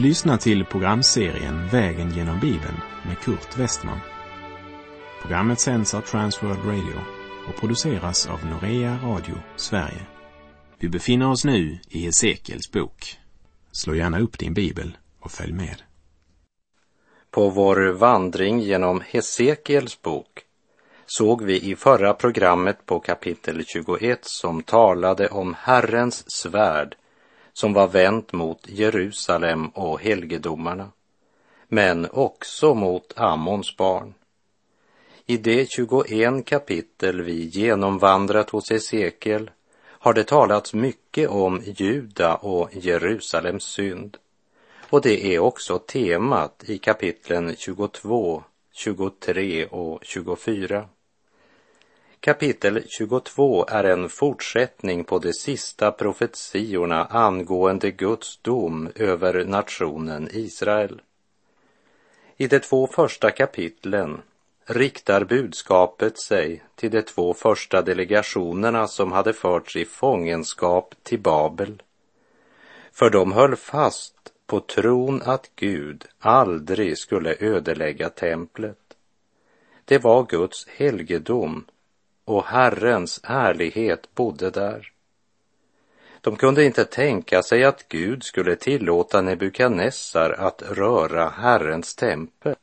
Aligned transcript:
Du 0.00 0.06
lyssnar 0.06 0.36
till 0.36 0.64
programserien 0.64 1.68
Vägen 1.68 2.10
genom 2.10 2.40
Bibeln 2.40 2.80
med 3.06 3.18
Kurt 3.18 3.58
Westman. 3.58 4.00
Programmet 5.22 5.60
sänds 5.60 5.94
av 5.94 6.00
Transworld 6.00 6.64
Radio 6.64 7.00
och 7.48 7.60
produceras 7.60 8.26
av 8.26 8.46
Norea 8.46 8.98
Radio 9.04 9.34
Sverige. 9.56 10.06
Vi 10.78 10.88
befinner 10.88 11.30
oss 11.30 11.44
nu 11.44 11.78
i 11.88 11.98
Hesekiels 12.04 12.72
bok. 12.72 13.18
Slå 13.72 13.94
gärna 13.94 14.20
upp 14.20 14.38
din 14.38 14.54
bibel 14.54 14.96
och 15.20 15.30
följ 15.30 15.52
med. 15.52 15.82
På 17.30 17.48
vår 17.48 17.92
vandring 17.92 18.60
genom 18.60 19.02
Hesekiels 19.06 20.02
bok 20.02 20.44
såg 21.06 21.42
vi 21.42 21.70
i 21.70 21.76
förra 21.76 22.14
programmet 22.14 22.86
på 22.86 23.00
kapitel 23.00 23.64
21 23.66 24.18
som 24.22 24.62
talade 24.62 25.28
om 25.28 25.56
Herrens 25.58 26.24
svärd 26.26 26.96
som 27.52 27.72
var 27.72 27.88
vänt 27.88 28.32
mot 28.32 28.68
Jerusalem 28.68 29.68
och 29.68 30.00
helgedomarna, 30.00 30.88
men 31.68 32.08
också 32.10 32.74
mot 32.74 33.12
Ammons 33.16 33.76
barn. 33.76 34.14
I 35.26 35.36
de 35.36 35.66
21 35.66 36.46
kapitel 36.46 37.22
vi 37.22 37.44
genomvandrat 37.44 38.50
hos 38.50 38.70
Hesekiel 38.70 39.50
har 39.82 40.14
det 40.14 40.24
talats 40.24 40.74
mycket 40.74 41.28
om 41.28 41.62
Juda 41.64 42.34
och 42.34 42.68
Jerusalems 42.72 43.64
synd. 43.64 44.16
Och 44.90 45.00
det 45.02 45.34
är 45.34 45.38
också 45.38 45.78
temat 45.78 46.64
i 46.66 46.78
kapitlen 46.78 47.56
22, 47.56 48.42
23 48.72 49.66
och 49.66 49.98
24. 50.02 50.88
Kapitel 52.22 52.82
22 52.88 53.66
är 53.68 53.84
en 53.84 54.08
fortsättning 54.08 55.04
på 55.04 55.18
de 55.18 55.32
sista 55.32 55.92
profetiorna 55.92 57.04
angående 57.04 57.90
Guds 57.90 58.38
dom 58.42 58.88
över 58.94 59.44
nationen 59.44 60.28
Israel. 60.32 61.00
I 62.36 62.46
de 62.46 62.58
två 62.60 62.86
första 62.86 63.30
kapitlen 63.30 64.22
riktar 64.66 65.24
budskapet 65.24 66.20
sig 66.20 66.62
till 66.74 66.90
de 66.90 67.02
två 67.02 67.34
första 67.34 67.82
delegationerna 67.82 68.86
som 68.86 69.12
hade 69.12 69.32
förts 69.32 69.76
i 69.76 69.84
fångenskap 69.84 70.94
till 71.02 71.20
Babel. 71.20 71.82
För 72.92 73.10
de 73.10 73.32
höll 73.32 73.56
fast 73.56 74.32
på 74.46 74.60
tron 74.60 75.22
att 75.22 75.50
Gud 75.56 76.04
aldrig 76.18 76.98
skulle 76.98 77.36
ödelägga 77.40 78.08
templet. 78.08 78.96
Det 79.84 79.98
var 79.98 80.26
Guds 80.26 80.66
helgedom 80.68 81.64
och 82.30 82.44
Herrens 82.44 83.20
härlighet 83.24 84.14
bodde 84.14 84.50
där. 84.50 84.92
De 86.20 86.36
kunde 86.36 86.64
inte 86.64 86.84
tänka 86.84 87.42
sig 87.42 87.64
att 87.64 87.88
Gud 87.88 88.22
skulle 88.22 88.56
tillåta 88.56 89.20
Nebukadnessar 89.20 90.30
att 90.30 90.62
röra 90.62 91.28
Herrens 91.28 91.94
tempel. 91.94 92.54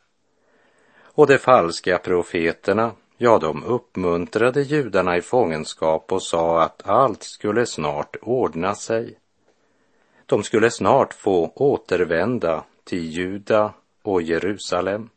Och 1.01 1.27
de 1.27 1.37
falska 1.37 1.97
profeterna, 1.97 2.91
ja, 3.17 3.37
de 3.39 3.63
uppmuntrade 3.63 4.61
judarna 4.61 5.17
i 5.17 5.21
fångenskap 5.21 6.11
och 6.11 6.23
sa 6.23 6.61
att 6.61 6.87
allt 6.87 7.23
skulle 7.23 7.65
snart 7.65 8.15
ordna 8.21 8.75
sig. 8.75 9.17
De 10.25 10.43
skulle 10.43 10.71
snart 10.71 11.13
få 11.13 11.51
återvända 11.55 12.63
till 12.83 13.05
Juda 13.05 13.73
och 14.01 14.21
Jerusalem. 14.21 15.09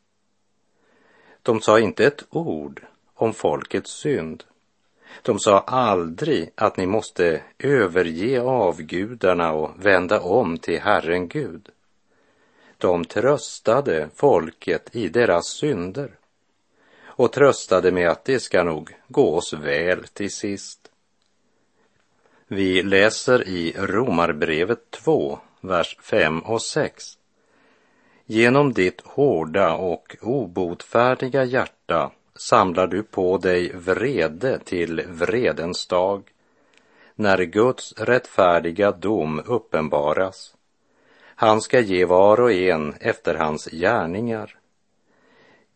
De 1.42 1.60
sa 1.60 1.78
inte 1.78 2.06
ett 2.06 2.24
ord 2.30 2.82
om 3.20 3.32
folkets 3.32 3.90
synd. 3.90 4.44
De 5.22 5.38
sa 5.38 5.60
aldrig 5.60 6.50
att 6.54 6.76
ni 6.76 6.86
måste 6.86 7.42
överge 7.58 8.41
avgudarna 8.42 9.53
och 9.53 9.70
vända 9.86 10.20
om 10.20 10.58
till 10.58 10.81
Herren 10.81 11.28
Gud. 11.28 11.69
De 12.78 13.04
tröstade 13.04 14.08
folket 14.14 14.97
i 14.97 15.08
deras 15.08 15.47
synder 15.47 16.10
och 17.04 17.32
tröstade 17.32 17.92
med 17.92 18.08
att 18.08 18.25
det 18.25 18.41
ska 18.41 18.62
nog 18.62 18.97
gå 19.08 19.37
oss 19.37 19.52
väl 19.52 20.04
till 20.04 20.32
sist. 20.32 20.91
Vi 22.48 22.82
läser 22.82 23.48
i 23.48 23.75
Romarbrevet 23.78 24.91
2, 24.91 25.38
vers 25.60 25.97
5 26.00 26.41
och 26.41 26.62
6. 26.62 27.04
Genom 28.26 28.72
ditt 28.72 29.00
hårda 29.00 29.75
och 29.75 30.16
obotfärdiga 30.20 31.44
hjärta 31.44 32.10
samlar 32.36 32.86
du 32.86 33.02
på 33.02 33.38
dig 33.38 33.72
vrede 33.74 34.58
till 34.58 35.04
vredens 35.08 35.86
dag, 35.86 36.22
när 37.14 37.38
Guds 37.42 37.92
rättfärdiga 37.92 38.92
dom 38.92 39.42
uppenbaras. 39.46 40.54
Han 41.24 41.60
ska 41.60 41.80
ge 41.80 42.04
var 42.04 42.40
och 42.40 42.52
en 42.52 42.94
efter 43.00 43.34
hans 43.34 43.66
gärningar. 43.66 44.58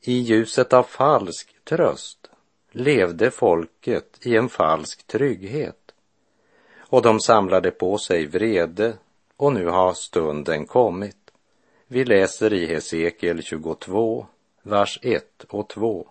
I 0.00 0.12
ljuset 0.12 0.72
av 0.72 0.82
falsk 0.82 1.56
tröst 1.64 2.30
levde 2.70 3.30
folket 3.30 4.18
i 4.26 4.36
en 4.36 4.48
falsk 4.48 5.06
trygghet 5.06 5.84
och 6.78 7.02
de 7.02 7.20
samlade 7.20 7.70
på 7.70 7.98
sig 7.98 8.26
vrede 8.26 8.96
och 9.36 9.52
nu 9.52 9.66
har 9.66 9.92
stunden 9.92 10.66
kommit. 10.66 11.30
Vi 11.86 12.04
läser 12.04 12.52
i 12.52 12.66
Hesekiel 12.66 13.42
22, 13.42 14.26
vers 14.62 14.98
1 15.02 15.44
och 15.48 15.68
2. 15.68 16.08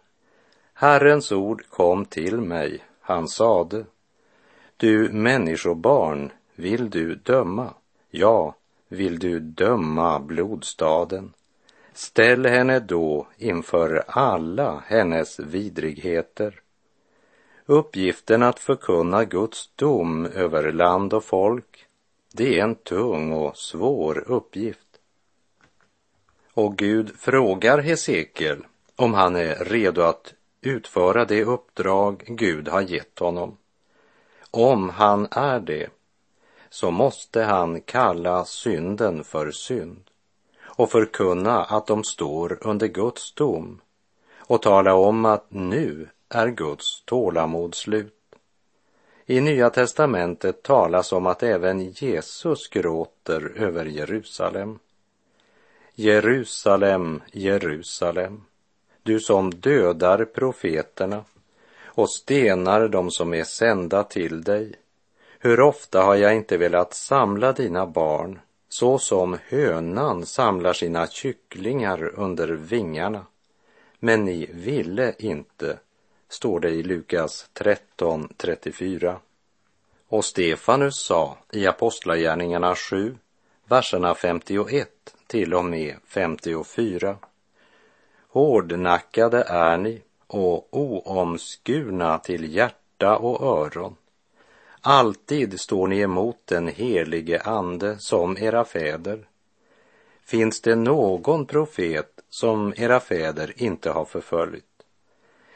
Herrens 0.74 1.32
ord 1.32 1.70
kom 1.70 2.06
till 2.06 2.42
mig, 2.42 2.84
han 3.02 3.28
sade, 3.28 3.86
du 4.78 5.10
människobarn, 5.10 6.32
vill 6.56 6.90
du 6.90 7.16
döma? 7.16 7.74
Ja, 8.10 8.56
vill 8.88 9.20
du 9.20 9.40
döma 9.40 10.20
blodstaden? 10.20 11.34
Ställ 11.94 12.46
henne 12.46 12.80
då 12.80 13.28
inför 13.38 14.04
alla 14.08 14.84
hennes 14.88 15.40
vidrigheter. 15.40 16.62
Uppgiften 17.66 18.44
att 18.44 18.60
förkunna 18.60 19.26
Guds 19.26 19.70
dom 19.76 20.26
över 20.26 20.72
land 20.72 21.14
och 21.14 21.24
folk, 21.24 21.86
det 22.34 22.60
är 22.60 22.64
en 22.64 22.76
tung 22.76 23.32
och 23.32 23.58
svår 23.58 24.24
uppgift. 24.28 24.80
Och 26.54 26.78
Gud 26.78 27.16
frågar 27.18 27.78
Hesekiel 27.78 28.66
om 28.96 29.14
han 29.14 29.36
är 29.36 29.56
redo 29.56 30.02
att 30.02 30.34
utföra 30.66 31.26
det 31.26 31.44
uppdrag 31.44 32.24
Gud 32.28 32.68
har 32.68 32.82
gett 32.82 33.20
honom. 33.20 33.58
Om 34.52 34.90
han 34.90 35.28
är 35.32 35.60
det, 35.60 35.90
så 36.70 36.92
måste 36.92 37.44
han 37.44 37.82
kalla 37.82 38.46
synden 38.46 39.24
för 39.24 39.52
synd 39.52 40.04
och 40.64 40.92
förkunna 40.92 41.64
att 41.64 41.88
de 41.88 42.04
står 42.04 42.58
under 42.62 42.88
Guds 42.88 43.34
dom 43.34 43.82
och 44.38 44.62
tala 44.62 44.94
om 44.94 45.26
att 45.26 45.46
nu 45.50 46.10
är 46.30 46.48
Guds 46.48 47.04
tålamod 47.06 47.76
slut. 47.76 48.36
I 49.26 49.42
Nya 49.42 49.70
testamentet 49.70 50.64
talas 50.64 51.14
om 51.14 51.28
att 51.28 51.44
även 51.44 51.90
Jesus 51.90 52.68
gråter 52.68 53.54
över 53.56 53.86
Jerusalem. 53.86 54.80
Jerusalem, 55.96 57.22
Jerusalem, 57.32 58.42
du 59.04 59.20
som 59.20 59.52
dödar 59.52 60.26
profeterna 60.26 61.24
och 61.86 62.10
stenar 62.10 62.88
dem 62.88 63.12
som 63.12 63.34
är 63.34 63.44
sända 63.44 64.04
till 64.04 64.44
dig. 64.44 64.76
Hur 65.40 65.60
ofta 65.60 66.02
har 66.02 66.16
jag 66.16 66.36
inte 66.36 66.58
velat 66.58 66.94
samla 66.94 67.52
dina 67.52 67.86
barn 67.86 68.40
så 68.70 69.00
som 69.00 69.38
hönan 69.48 70.26
samlar 70.26 70.74
sina 70.74 71.08
kycklingar 71.08 72.20
under 72.20 72.48
vingarna. 72.48 73.26
Men 74.00 74.26
ni 74.26 74.50
ville 74.54 75.14
inte, 75.20 75.80
står 76.30 76.60
det 76.60 76.70
i 76.70 76.84
Lukas 76.84 77.50
13.34. 77.54 79.16
Och 80.08 80.26
Stefanus 80.26 80.96
sa 80.96 81.38
i 81.52 81.68
Apostlagärningarna 81.68 82.76
7, 82.76 83.18
verserna 83.68 84.16
51 84.16 84.90
till 85.28 85.54
och 85.54 85.66
med 85.66 85.96
54. 86.06 87.18
Hårdnackade 88.34 89.44
är 89.44 89.78
ni 89.78 90.02
och 90.28 90.68
oomskurna 90.72 92.18
till 92.18 92.56
hjärta 92.56 93.18
och 93.18 93.42
öron. 93.42 93.96
Alltid 94.82 95.60
står 95.60 95.88
ni 95.88 96.00
emot 96.00 96.38
den 96.46 96.68
helige 96.68 97.42
ande 97.42 97.98
som 98.00 98.38
era 98.38 98.66
fäder. 98.66 99.28
Finns 100.26 100.62
det 100.62 100.76
någon 100.76 101.46
profet 101.46 102.20
som 102.30 102.74
era 102.78 103.00
fäder 103.00 103.54
inte 103.56 103.90
har 103.90 104.06
förföljt? 104.06 104.66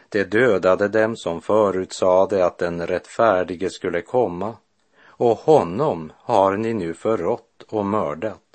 Det 0.09 0.23
dödade 0.23 0.87
dem 0.87 1.15
som 1.15 1.41
förutsade 1.41 2.45
att 2.45 2.57
den 2.57 2.87
rättfärdige 2.87 3.69
skulle 3.69 4.01
komma 4.01 4.55
och 4.99 5.37
honom 5.37 6.11
har 6.17 6.57
ni 6.57 6.73
nu 6.73 6.93
förrått 6.93 7.63
och 7.67 7.85
mördat 7.85 8.46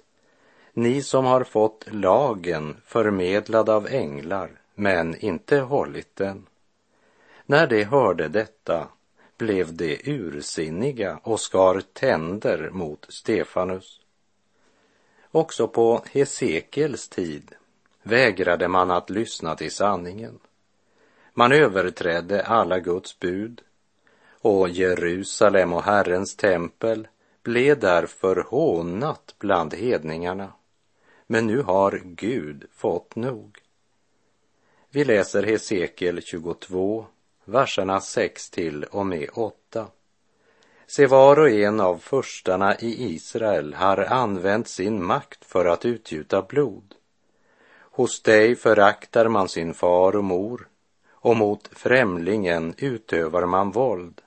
ni 0.72 1.02
som 1.02 1.24
har 1.24 1.44
fått 1.44 1.86
lagen 1.90 2.76
förmedlad 2.86 3.69
av 3.69 3.86
änglar, 3.86 4.50
men 4.74 5.16
inte 5.16 5.58
hållit 5.58 6.16
den. 6.16 6.46
När 7.46 7.66
de 7.66 7.84
hörde 7.84 8.28
detta 8.28 8.88
blev 9.38 9.74
de 9.74 10.00
ursinniga 10.04 11.20
och 11.22 11.40
skar 11.40 11.82
tänder 11.92 12.70
mot 12.70 13.06
Stefanus. 13.08 14.00
Också 15.30 15.69
på 15.69 16.02
Hesekiels 16.10 17.08
tid 17.08 17.54
vägrade 18.02 18.69
man 18.69 18.90
att 18.90 19.10
lyssna 19.10 19.54
till 19.54 19.72
sanningen. 19.72 20.38
Man 21.34 21.52
överträdde 21.52 22.42
alla 22.42 22.78
Guds 22.78 23.19
bud 23.19 23.60
och 24.40 24.69
Jerusalem 24.69 25.72
och 25.72 25.82
Herrens 25.82 26.36
tempel 26.36 27.08
blev 27.42 27.78
därför 27.78 28.36
hånat 28.36 29.34
bland 29.38 29.74
hedningarna. 29.74 30.52
Men 31.32 31.46
nu 31.46 31.62
har 31.62 32.02
Gud 32.05 32.64
fått 32.73 33.17
nog. 33.17 33.58
Vi 34.90 35.05
läser 35.05 35.43
Hesekiel 35.43 36.23
22, 36.23 37.06
verserna 37.44 38.00
6 38.00 38.50
till 38.50 38.84
och 38.84 39.06
med 39.06 39.29
8. 39.32 39.87
Se, 40.87 41.06
var 41.06 41.38
och 41.38 41.50
en 41.50 41.81
av 41.81 41.99
förstarna 41.99 42.76
i 42.79 43.14
Israel 43.14 43.75
har 43.75 43.96
använt 43.96 44.69
sin 44.69 45.05
makt 45.05 45.44
för 45.44 45.64
att 45.64 45.84
utgjuta 45.84 46.43
blod. 46.43 46.94
Hos 47.79 48.23
dig 48.23 48.56
föraktar 48.56 49.29
man 49.29 49.49
sin 49.49 49.75
far 49.75 50.17
och 50.17 50.25
mor 50.25 50.69
och 51.11 51.37
mot 51.37 51.69
främlingen 51.73 52.75
utövar 52.79 53.46
man 53.46 53.70
våld. 53.70 54.20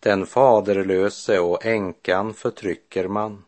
Den 0.00 0.26
faderlöse 0.26 1.38
och 1.38 1.66
änkan 1.66 2.34
förtrycker 2.34 3.08
man. 3.08 3.44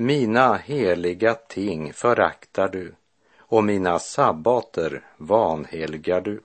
Mina 0.00 0.56
heliga 0.56 1.34
ting 1.34 1.92
föraktar 1.92 2.68
du 2.68 2.94
och 3.38 3.64
mina 3.64 3.98
sabbater 3.98 5.06
vanhelgar 5.16 6.20
du. 6.20 6.40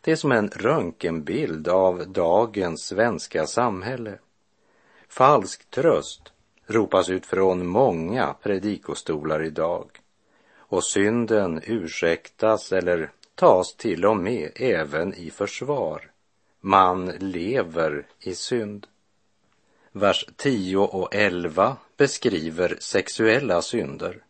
Det 0.00 0.12
är 0.12 0.16
som 0.16 0.32
en 0.32 0.48
röntgenbild 0.48 1.68
av 1.68 2.08
dagens 2.08 2.86
svenska 2.86 3.46
samhälle. 3.46 4.18
Falsk 5.08 5.70
tröst 5.70 6.32
ropas 6.66 7.10
ut 7.10 7.26
från 7.26 7.66
många 7.66 8.34
predikostolar 8.42 9.44
idag 9.44 9.90
och 10.56 10.84
synden 10.84 11.60
ursäktas 11.64 12.72
eller 12.72 13.10
tas 13.34 13.76
till 13.76 14.06
och 14.06 14.16
med 14.16 14.50
även 14.54 15.14
i 15.14 15.30
försvar. 15.30 16.10
Man 16.60 17.06
lever 17.06 18.06
i 18.20 18.34
synd. 18.34 18.86
Vers 19.92 20.24
10 20.36 20.76
och 20.76 21.14
11 21.14 21.76
beskriver 21.96 22.76
sexuella 22.80 23.62
synder. 23.62 24.22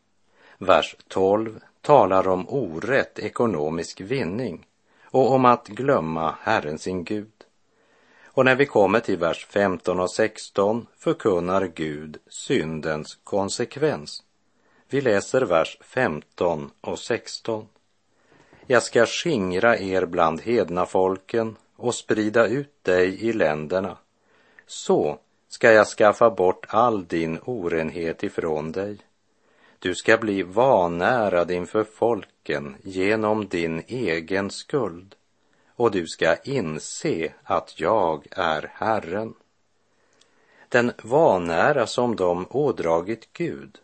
Vers 0.59 0.97
12 1.09 1.61
talar 1.81 2.29
om 2.29 2.49
orätt 2.49 3.19
ekonomisk 3.19 4.01
vinning 4.01 4.67
och 5.05 5.33
om 5.33 5.45
att 5.45 5.69
glömma 5.69 6.35
Herren 6.41 6.79
sin 6.79 7.05
Gud. 7.05 7.33
Och 8.25 8.45
när 8.45 8.55
vi 8.55 8.67
kommer 8.67 9.01
till 9.01 9.19
vers 9.19 9.47
15 9.47 10.01
och 10.01 10.11
16 10.11 10.87
förkunnar 10.99 11.67
Gud 11.75 12.17
syndens 12.29 13.19
konsekvens. 13.25 14.23
Vi 14.89 15.01
läser 15.01 15.43
vers 15.43 15.79
15 15.81 16.71
och 16.81 16.99
16. 16.99 17.69
Jag 18.67 18.83
ska 18.83 19.07
skingra 19.07 19.79
er 19.79 20.07
bland 20.07 20.41
hedna 20.41 20.87
folken 20.87 21.57
och 21.77 21.95
sprida 21.95 22.47
ut 22.47 22.85
dig 22.85 23.25
i 23.25 23.33
länderna. 23.33 23.97
Så 24.67 25.19
ska 25.49 25.73
jag 25.73 25.87
skaffa 25.87 26.31
bort 26.31 26.67
all 26.69 27.07
din 27.07 27.39
orenhet 27.45 28.23
ifrån 28.23 28.73
dig. 28.73 28.99
Du 29.79 29.95
ska 29.95 30.17
bli 30.17 30.43
vanärad 30.43 31.51
inför 31.51 31.85
folken 31.85 32.77
genom 32.83 33.49
din 33.49 33.83
egen 33.87 34.51
skuld 34.51 35.15
och 35.77 35.91
du 35.91 36.07
ska 36.07 36.37
inse 36.37 37.33
att 37.43 37.81
jag 37.81 38.27
är 38.31 38.71
Herren. 38.75 39.35
Den 40.69 40.93
vanära 41.03 41.87
som 41.87 42.17
de 42.17 42.47
ådragit 42.51 43.33
Gud 43.33 43.79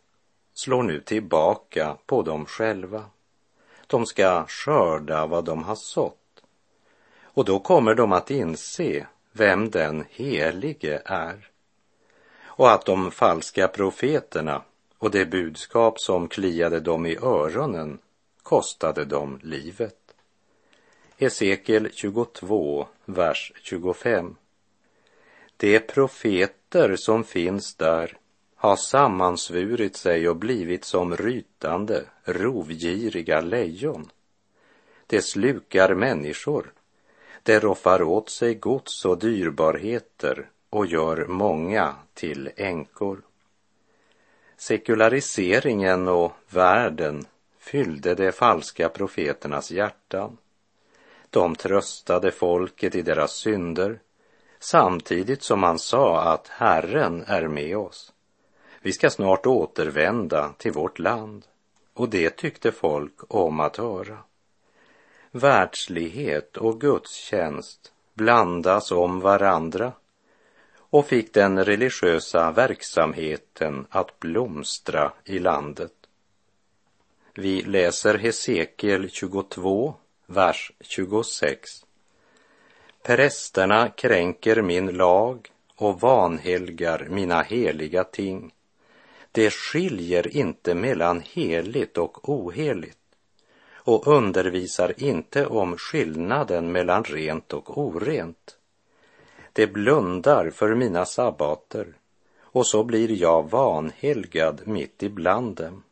slår 0.55 0.83
nu 0.83 1.01
tillbaka 1.01 1.97
på 2.07 2.23
dem 2.23 2.47
själva. 2.47 3.05
De 3.87 4.07
ska 4.07 4.45
skörda 4.47 5.27
vad 5.27 5.45
de 5.45 5.63
har 5.63 5.75
sått. 5.75 6.43
Och 7.23 7.45
då 7.45 7.59
kommer 7.59 7.95
de 7.95 8.13
att 8.13 8.31
inse 8.31 9.07
vem 9.33 9.71
den 9.71 10.05
helige 10.11 11.03
är. 11.05 11.54
Och 12.57 12.73
att 12.73 12.87
de 12.87 13.11
falska 13.11 13.69
profeterna 13.69 14.63
och 14.99 15.11
det 15.11 15.27
budskap 15.27 16.01
som 16.01 16.29
kliade 16.29 16.81
dem 16.81 17.07
i 17.07 17.17
öronen 17.17 17.99
kostade 18.43 19.05
dem 19.05 19.39
livet. 19.43 20.15
Hesekiel 21.17 21.91
22, 21.93 22.87
vers 23.05 23.53
25. 23.63 24.37
De 25.57 25.79
profeter 25.79 26.97
som 26.97 27.25
finns 27.25 27.75
där 27.75 28.17
har 28.57 28.77
sammansvurit 28.77 29.97
sig 29.97 30.29
och 30.29 30.37
blivit 30.37 30.85
som 30.85 31.17
rytande, 31.17 32.05
rovgiriga 32.25 33.41
lejon. 33.41 34.11
De 35.07 35.23
slukar 35.23 35.95
människor, 35.95 36.73
de 37.43 37.61
roffar 37.61 38.03
åt 38.03 38.31
sig 38.31 38.55
gods 38.55 39.05
och 39.05 39.19
dyrbarheter 39.19 40.49
och 40.75 40.87
gör 40.87 41.27
många 41.27 41.95
till 42.15 42.51
änkor. 42.57 43.23
Sekulariseringen 44.57 46.09
och 46.09 46.33
världen 46.51 47.27
fyllde 47.59 48.15
de 48.15 48.33
falska 48.33 48.89
profeternas 48.89 49.71
hjärtan. 49.71 50.37
De 51.31 51.57
tröstade 51.57 52.31
folket 52.31 52.95
i 52.95 53.03
deras 53.03 53.33
synder 53.33 53.99
samtidigt 54.59 55.43
som 55.43 55.61
man 55.61 55.79
sa 55.79 56.21
att 56.23 56.49
Herren 56.49 57.25
är 57.27 57.49
med 57.49 57.77
oss. 57.77 58.13
Vi 58.81 58.93
ska 58.93 59.11
snart 59.11 59.47
återvända 59.47 60.53
till 60.59 60.73
vårt 60.73 60.99
land. 60.99 61.47
Och 61.95 62.09
det 62.09 62.31
tyckte 62.31 62.73
folk 62.73 63.15
om 63.29 63.61
att 63.61 63.77
höra. 63.77 64.19
Världslighet 65.31 66.57
och 66.57 66.81
gudstjänst 66.81 67.93
blandas 68.15 68.93
om 68.93 69.21
varandra 69.21 69.93
och 70.95 71.07
fick 71.07 71.35
den 71.35 71.65
religiösa 71.65 72.51
verksamheten 72.51 73.87
att 73.91 74.21
blomstra 74.21 75.13
i 75.25 75.39
landet. 75.39 75.93
Vi 77.35 77.63
läser 77.63 78.19
Hesekiel 78.19 79.11
22, 79.11 79.95
vers 80.27 80.73
26. 80.81 81.71
Prästerna 83.03 83.89
kränker 83.89 84.63
min 84.63 84.87
lag 84.87 85.51
och 85.77 86.01
vanhelgar 86.01 87.07
mina 87.11 87.43
heliga 87.43 88.05
ting. 88.05 88.55
Det 89.33 89.53
skiljer 89.53 90.37
inte 90.37 90.75
mellan 90.75 91.21
heligt 91.21 91.99
och 91.99 92.29
oheligt 92.29 92.99
och 93.75 94.07
undervisar 94.07 94.95
inte 94.97 95.47
om 95.47 95.77
skillnaden 95.77 96.73
mellan 96.73 97.05
rent 97.05 97.53
och 97.53 97.79
orent. 97.79 98.59
Det 99.57 99.67
blundar 99.67 100.51
för 100.51 100.75
mina 100.75 101.05
sabbater 101.05 101.95
och 102.41 102.67
så 102.67 102.85
blir 102.85 103.11
jag 103.23 103.51
vanhelgad 103.51 104.63
mitt 104.65 105.03
ibland 105.03 105.57
dem. 105.57 105.83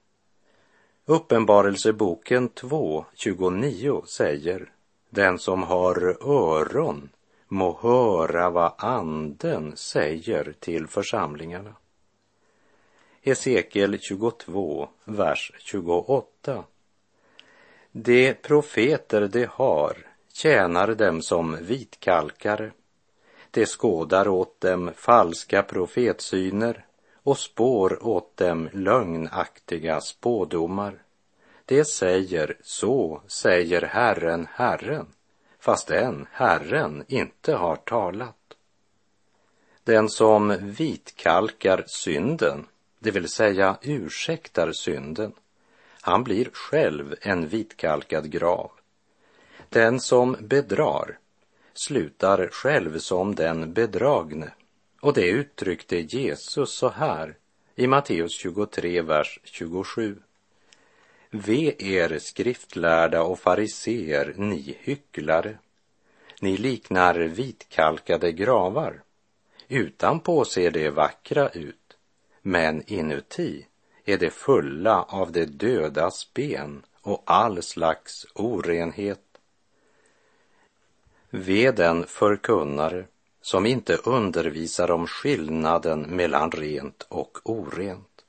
Uppenbarelseboken 1.04 2.50
2.29 2.50 4.06
säger 4.06 4.72
Den 5.10 5.38
som 5.38 5.62
har 5.62 6.16
öron 6.30 7.08
må 7.48 7.78
höra 7.82 8.50
vad 8.50 8.72
anden 8.78 9.76
säger 9.76 10.54
till 10.60 10.86
församlingarna. 10.86 11.74
Hesekiel 13.22 13.98
22, 14.00 14.88
vers 15.04 15.52
28. 15.58 16.64
De 17.92 18.34
profeter 18.34 19.28
de 19.28 19.44
har 19.50 19.96
tjänar 20.32 20.94
dem 20.94 21.22
som 21.22 21.56
vitkalkare. 21.60 22.70
De 23.52 23.66
skådar 23.66 24.28
åt 24.28 24.60
dem 24.60 24.90
falska 24.96 25.62
profetsyner 25.62 26.84
och 27.22 27.38
spår 27.38 28.06
åt 28.06 28.36
dem 28.36 28.68
lögnaktiga 28.72 30.00
spådomar. 30.00 31.02
Det 31.64 31.84
säger, 31.84 32.56
så 32.62 33.22
säger 33.26 33.82
Herren, 33.82 34.48
Herren, 34.52 35.06
fast 35.58 35.90
Herren 36.30 37.04
inte 37.08 37.54
har 37.54 37.76
talat. 37.76 38.36
Den 39.84 40.08
som 40.08 40.56
vitkalkar 40.60 41.84
synden 41.86 42.66
det 43.02 43.10
vill 43.10 43.28
säga 43.28 43.76
ursäktar 43.82 44.72
synden, 44.72 45.32
han 46.00 46.24
blir 46.24 46.48
själv 46.52 47.14
en 47.20 47.48
vitkalkad 47.48 48.30
grav. 48.30 48.70
Den 49.68 50.00
som 50.00 50.36
bedrar 50.40 51.18
slutar 51.74 52.48
själv 52.52 52.98
som 52.98 53.34
den 53.34 53.72
bedragne. 53.72 54.50
Och 55.00 55.14
det 55.14 55.28
uttryckte 55.28 55.96
Jesus 55.96 56.72
så 56.72 56.88
här 56.88 57.36
i 57.74 57.86
Matteus 57.86 58.32
23, 58.32 59.02
vers 59.02 59.40
27. 59.44 60.16
Ve 61.30 61.74
er 61.78 62.18
skriftlärda 62.18 63.22
och 63.22 63.38
fariseer, 63.38 64.34
ni 64.36 64.76
hycklare. 64.80 65.58
Ni 66.40 66.56
liknar 66.56 67.14
vitkalkade 67.14 68.32
gravar. 68.32 69.02
Utanpå 69.68 70.44
ser 70.44 70.70
det 70.70 70.90
vackra 70.90 71.48
ut, 71.48 71.96
men 72.42 72.82
inuti 72.86 73.66
är 74.04 74.18
det 74.18 74.30
fulla 74.30 75.02
av 75.02 75.32
det 75.32 75.46
dödas 75.46 76.34
ben 76.34 76.82
och 77.00 77.22
all 77.26 77.62
slags 77.62 78.26
orenhet. 78.34 79.31
Ve 81.34 81.70
den 81.70 82.06
förkunnare 82.06 83.04
som 83.40 83.66
inte 83.66 83.96
undervisar 83.96 84.90
om 84.90 85.06
skillnaden 85.06 86.00
mellan 86.02 86.50
rent 86.50 87.06
och 87.08 87.38
orent 87.44 88.24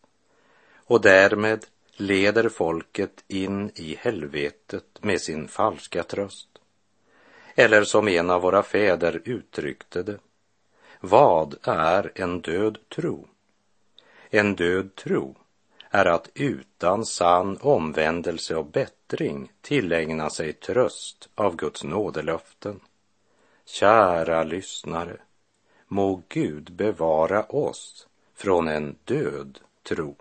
och 0.75 1.01
därmed 1.01 1.65
leder 1.93 2.49
folket 2.49 3.23
in 3.27 3.71
i 3.75 3.95
helvetet 3.95 4.85
med 5.01 5.21
sin 5.21 5.47
falska 5.47 6.03
tröst. 6.03 6.47
Eller 7.55 7.83
som 7.83 8.07
en 8.07 8.29
av 8.29 8.41
våra 8.41 8.63
fäder 8.63 9.21
uttryckte 9.25 10.03
det, 10.03 10.19
vad 10.99 11.55
är 11.63 12.11
en 12.15 12.41
död 12.41 12.77
tro? 12.95 13.27
En 14.29 14.55
död 14.55 14.95
tro 14.95 15.35
är 15.89 16.05
att 16.05 16.29
utan 16.33 17.05
sann 17.05 17.57
omvändelse 17.61 18.55
och 18.55 18.65
bättring 18.65 19.51
tillägna 19.61 20.29
sig 20.29 20.53
tröst 20.53 21.29
av 21.35 21.55
Guds 21.55 21.83
nådelöften. 21.83 22.79
Kära 23.65 24.43
lyssnare, 24.43 25.17
må 25.87 26.21
Gud 26.29 26.73
bevara 26.73 27.43
oss 27.43 28.07
från 28.33 28.67
en 28.67 28.95
död 29.03 29.59
tro. 29.83 30.15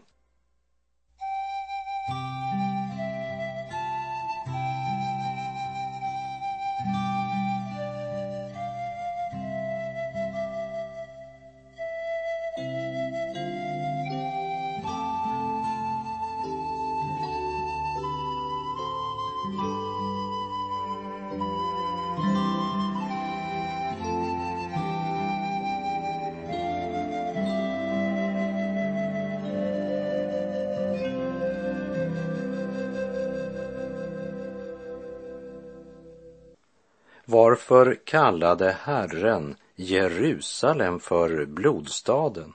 Varför 37.32 38.00
kallade 38.04 38.72
Herren 38.72 39.56
Jerusalem 39.74 41.00
för 41.00 41.44
blodstaden? 41.44 42.52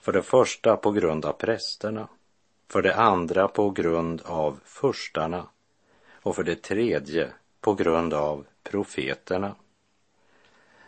För 0.00 0.12
det 0.12 0.22
första 0.22 0.76
på 0.76 0.90
grund 0.90 1.24
av 1.24 1.32
prästerna, 1.32 2.08
för 2.68 2.82
det 2.82 2.94
andra 2.94 3.48
på 3.48 3.70
grund 3.70 4.22
av 4.24 4.60
förstarna 4.64 5.46
och 6.12 6.36
för 6.36 6.42
det 6.42 6.62
tredje 6.62 7.32
på 7.60 7.74
grund 7.74 8.14
av 8.14 8.46
profeterna. 8.62 9.54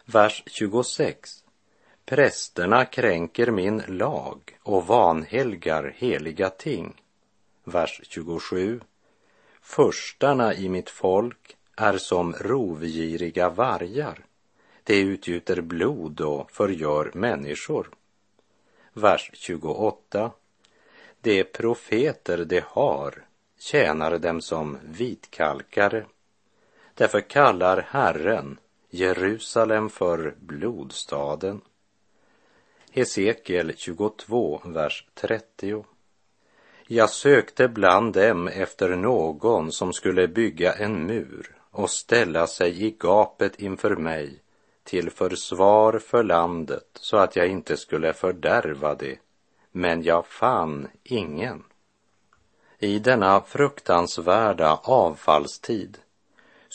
Vers 0.04 0.42
26. 0.46 1.30
Prästerna 2.04 2.84
kränker 2.84 3.50
min 3.50 3.82
lag 3.88 4.58
och 4.62 4.86
vanhelgar 4.86 5.94
heliga 5.96 6.50
ting. 6.50 7.02
Vers 7.64 8.00
27. 8.04 8.80
Förstarna 9.60 10.54
i 10.54 10.68
mitt 10.68 10.90
folk 10.90 11.55
är 11.76 11.98
som 11.98 12.32
rovgiriga 12.32 13.48
vargar. 13.48 14.24
De 14.84 15.00
utgjuter 15.00 15.60
blod 15.60 16.20
och 16.20 16.50
förgör 16.50 17.10
människor. 17.14 17.90
Vers 18.92 19.30
28. 19.32 20.30
De 21.20 21.44
profeter 21.44 22.44
de 22.44 22.62
har 22.66 23.24
tjänar 23.58 24.18
dem 24.18 24.40
som 24.40 24.78
vitkalkare. 24.84 26.04
Därför 26.94 27.20
kallar 27.20 27.82
Herren 27.90 28.58
Jerusalem 28.90 29.90
för 29.90 30.34
blodstaden. 30.40 31.60
Hesekiel 32.90 33.72
22, 33.76 34.60
vers 34.64 35.06
30. 35.14 35.84
Jag 36.86 37.10
sökte 37.10 37.68
bland 37.68 38.12
dem 38.12 38.48
efter 38.48 38.96
någon 38.96 39.72
som 39.72 39.92
skulle 39.92 40.28
bygga 40.28 40.72
en 40.72 41.06
mur 41.06 41.55
och 41.76 41.90
ställa 41.90 42.46
sig 42.46 42.84
i 42.84 42.90
gapet 42.90 43.60
inför 43.60 43.96
mig 43.96 44.42
till 44.84 45.10
försvar 45.10 45.98
för 45.98 46.22
landet 46.22 46.88
så 46.94 47.16
att 47.16 47.36
jag 47.36 47.48
inte 47.48 47.76
skulle 47.76 48.12
fördärva 48.12 48.94
det, 48.94 49.18
men 49.72 50.02
jag 50.02 50.26
fann 50.26 50.88
ingen. 51.02 51.64
I 52.78 52.98
denna 52.98 53.40
fruktansvärda 53.40 54.80
avfallstid 54.82 55.98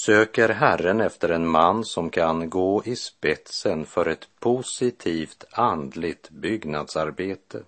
söker 0.05 0.49
Herren 0.49 1.01
efter 1.01 1.29
en 1.29 1.47
man 1.47 1.85
som 1.85 2.09
kan 2.09 2.49
gå 2.49 2.83
i 2.85 2.95
spetsen 2.95 3.85
för 3.85 4.05
ett 4.05 4.27
positivt 4.39 5.43
andligt 5.51 6.29
byggnadsarbete. 6.29 7.63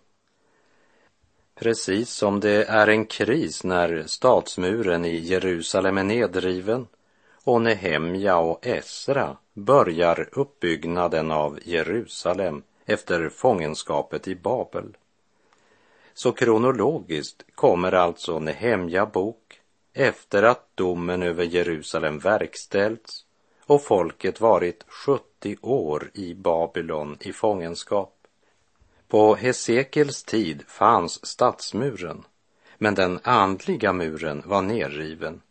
Precis 1.56 2.10
som 2.10 2.40
det 2.40 2.66
är 2.66 2.88
en 2.88 3.06
kris 3.06 3.64
när 3.64 4.04
stadsmuren 4.08 5.06
i 5.06 5.18
Jerusalem 5.18 5.98
är 5.98 6.04
nedriven 6.04 6.88
och 7.44 7.62
Nehemja 7.62 8.38
och 8.38 8.68
Esra 8.68 9.38
börjar 9.54 10.30
uppbyggnaden 10.32 11.32
av 11.32 11.60
Jerusalem 11.64 12.64
efter 12.86 13.30
fångenskapet 13.30 14.28
i 14.28 14.36
Babel. 14.36 14.98
Så 16.14 16.32
kronologiskt 16.32 17.44
kommer 17.56 17.92
alltså 17.92 18.40
Nehemja 18.40 19.06
bok 19.06 19.60
efter 19.94 20.44
att 20.44 20.70
domen 20.76 21.24
över 21.24 21.44
Jerusalem 21.44 22.20
verkställts 22.20 23.26
och 23.66 23.84
folket 23.84 24.42
varit 24.42 24.86
70 24.88 25.58
år 25.62 26.12
i 26.14 26.34
Babylon 26.34 27.18
i 27.20 27.34
fångenskap. 27.34 28.14
På 29.08 29.36
Hesekels 29.36 30.24
tid 30.24 30.64
fanns 30.68 31.26
stadsmuren, 31.26 32.24
men 32.78 32.96
den 32.96 33.20
andliga 33.24 33.94
muren 33.94 34.44
var 34.46 34.62
nerriven 34.62 35.42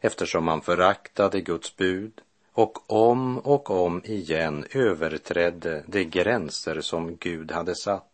eftersom 0.00 0.44
man 0.44 0.60
föraktade 0.60 1.40
Guds 1.40 1.76
bud 1.76 2.12
och 2.52 2.90
om 2.90 3.38
och 3.38 3.70
om 3.70 4.02
igen 4.04 4.66
överträdde 4.70 5.84
de 5.86 6.04
gränser 6.04 6.80
som 6.80 7.16
Gud 7.16 7.52
hade 7.52 7.74
satt. 7.74 8.06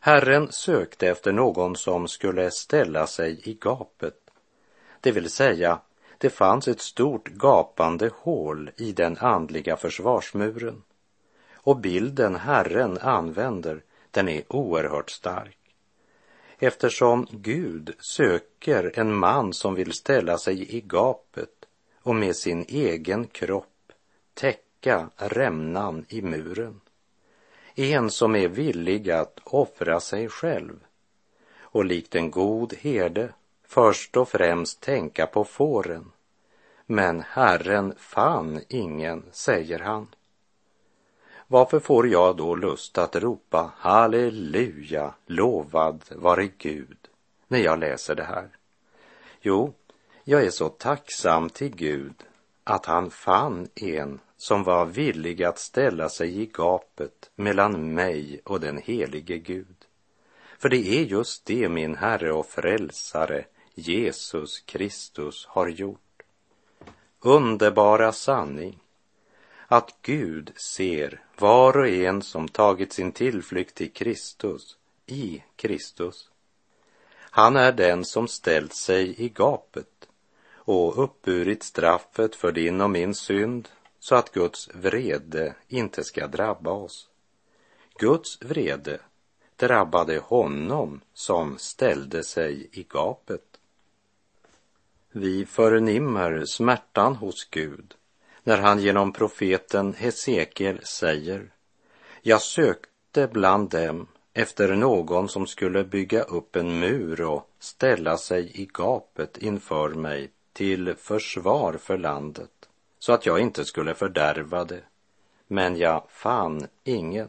Herren 0.00 0.52
sökte 0.52 1.08
efter 1.08 1.32
någon 1.32 1.76
som 1.76 2.08
skulle 2.08 2.50
ställa 2.50 3.06
sig 3.06 3.40
i 3.44 3.54
gapet, 3.54 4.16
det 5.00 5.12
vill 5.12 5.30
säga, 5.30 5.80
det 6.18 6.30
fanns 6.30 6.68
ett 6.68 6.80
stort 6.80 7.28
gapande 7.28 8.10
hål 8.14 8.70
i 8.76 8.92
den 8.92 9.16
andliga 9.20 9.76
försvarsmuren. 9.76 10.82
Och 11.54 11.76
bilden 11.76 12.36
Herren 12.36 12.98
använder, 12.98 13.82
den 14.10 14.28
är 14.28 14.42
oerhört 14.48 15.10
stark 15.10 15.59
eftersom 16.62 17.26
Gud 17.30 17.94
söker 17.98 18.92
en 18.98 19.14
man 19.14 19.52
som 19.52 19.74
vill 19.74 19.92
ställa 19.92 20.38
sig 20.38 20.76
i 20.76 20.80
gapet 20.80 21.66
och 22.02 22.14
med 22.14 22.36
sin 22.36 22.64
egen 22.68 23.26
kropp 23.26 23.92
täcka 24.34 25.10
rämnan 25.16 26.04
i 26.08 26.22
muren. 26.22 26.80
En 27.74 28.10
som 28.10 28.36
är 28.36 28.48
villig 28.48 29.10
att 29.10 29.40
offra 29.44 30.00
sig 30.00 30.28
själv 30.28 30.84
och 31.60 31.84
likt 31.84 32.14
en 32.14 32.30
god 32.30 32.74
herde 32.74 33.32
först 33.66 34.16
och 34.16 34.28
främst 34.28 34.80
tänka 34.80 35.26
på 35.26 35.44
fåren. 35.44 36.12
Men 36.86 37.20
Herren 37.20 37.94
fann 37.98 38.60
ingen, 38.68 39.22
säger 39.32 39.78
han. 39.78 40.06
Varför 41.52 41.80
får 41.80 42.08
jag 42.08 42.36
då 42.36 42.54
lust 42.54 42.98
att 42.98 43.16
ropa 43.16 43.72
halleluja, 43.76 45.14
lovad 45.26 46.04
vare 46.10 46.48
Gud, 46.58 46.98
när 47.48 47.58
jag 47.58 47.78
läser 47.78 48.14
det 48.14 48.24
här? 48.24 48.48
Jo, 49.40 49.74
jag 50.24 50.44
är 50.44 50.50
så 50.50 50.68
tacksam 50.68 51.50
till 51.50 51.76
Gud 51.76 52.14
att 52.64 52.86
han 52.86 53.10
fann 53.10 53.68
en 53.74 54.20
som 54.36 54.62
var 54.62 54.86
villig 54.86 55.42
att 55.42 55.58
ställa 55.58 56.08
sig 56.08 56.42
i 56.42 56.46
gapet 56.46 57.30
mellan 57.36 57.94
mig 57.94 58.40
och 58.44 58.60
den 58.60 58.78
helige 58.78 59.38
Gud. 59.38 59.76
För 60.58 60.68
det 60.68 60.88
är 60.88 61.04
just 61.04 61.46
det 61.46 61.68
min 61.68 61.96
Herre 61.96 62.32
och 62.32 62.46
Frälsare 62.46 63.44
Jesus 63.74 64.60
Kristus 64.60 65.46
har 65.46 65.68
gjort. 65.68 66.22
Underbara 67.20 68.12
sanning 68.12 68.78
att 69.66 69.94
Gud 70.02 70.52
ser 70.56 71.22
var 71.40 71.76
och 71.76 71.88
en 71.88 72.22
som 72.22 72.48
tagit 72.48 72.92
sin 72.92 73.12
tillflykt 73.12 73.74
till 73.74 73.92
Kristus, 73.92 74.76
i 75.06 75.42
Kristus. 75.56 76.30
Han 77.14 77.56
är 77.56 77.72
den 77.72 78.04
som 78.04 78.28
ställt 78.28 78.74
sig 78.74 79.22
i 79.22 79.28
gapet 79.28 80.08
och 80.54 81.04
uppburit 81.04 81.62
straffet 81.62 82.36
för 82.36 82.52
din 82.52 82.80
och 82.80 82.90
min 82.90 83.14
synd 83.14 83.68
så 83.98 84.14
att 84.14 84.32
Guds 84.32 84.68
vrede 84.74 85.54
inte 85.68 86.04
ska 86.04 86.26
drabba 86.26 86.70
oss. 86.70 87.08
Guds 87.98 88.42
vrede 88.42 89.00
drabbade 89.56 90.18
honom 90.18 91.00
som 91.14 91.58
ställde 91.58 92.24
sig 92.24 92.68
i 92.72 92.82
gapet. 92.82 93.44
Vi 95.12 95.46
förnimmer 95.46 96.44
smärtan 96.44 97.16
hos 97.16 97.44
Gud 97.50 97.94
när 98.42 98.58
han 98.58 98.80
genom 98.80 99.12
profeten 99.12 99.94
Hesekiel 99.94 100.80
säger 100.84 101.52
Jag 102.22 102.42
sökte 102.42 103.28
bland 103.32 103.70
dem 103.70 104.06
efter 104.32 104.74
någon 104.74 105.28
som 105.28 105.46
skulle 105.46 105.84
bygga 105.84 106.22
upp 106.22 106.56
en 106.56 106.78
mur 106.78 107.22
och 107.22 107.50
ställa 107.58 108.16
sig 108.16 108.50
i 108.54 108.68
gapet 108.72 109.38
inför 109.38 109.88
mig 109.88 110.30
till 110.52 110.94
försvar 110.98 111.72
för 111.72 111.98
landet 111.98 112.50
så 112.98 113.12
att 113.12 113.26
jag 113.26 113.40
inte 113.40 113.64
skulle 113.64 113.94
fördärva 113.94 114.64
det. 114.64 114.82
Men 115.46 115.76
jag 115.76 116.04
fann 116.08 116.66
ingen. 116.84 117.28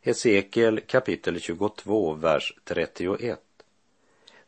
Hesekiel 0.00 0.80
kapitel 0.80 1.40
22, 1.40 2.14
vers 2.14 2.54
31. 2.64 3.45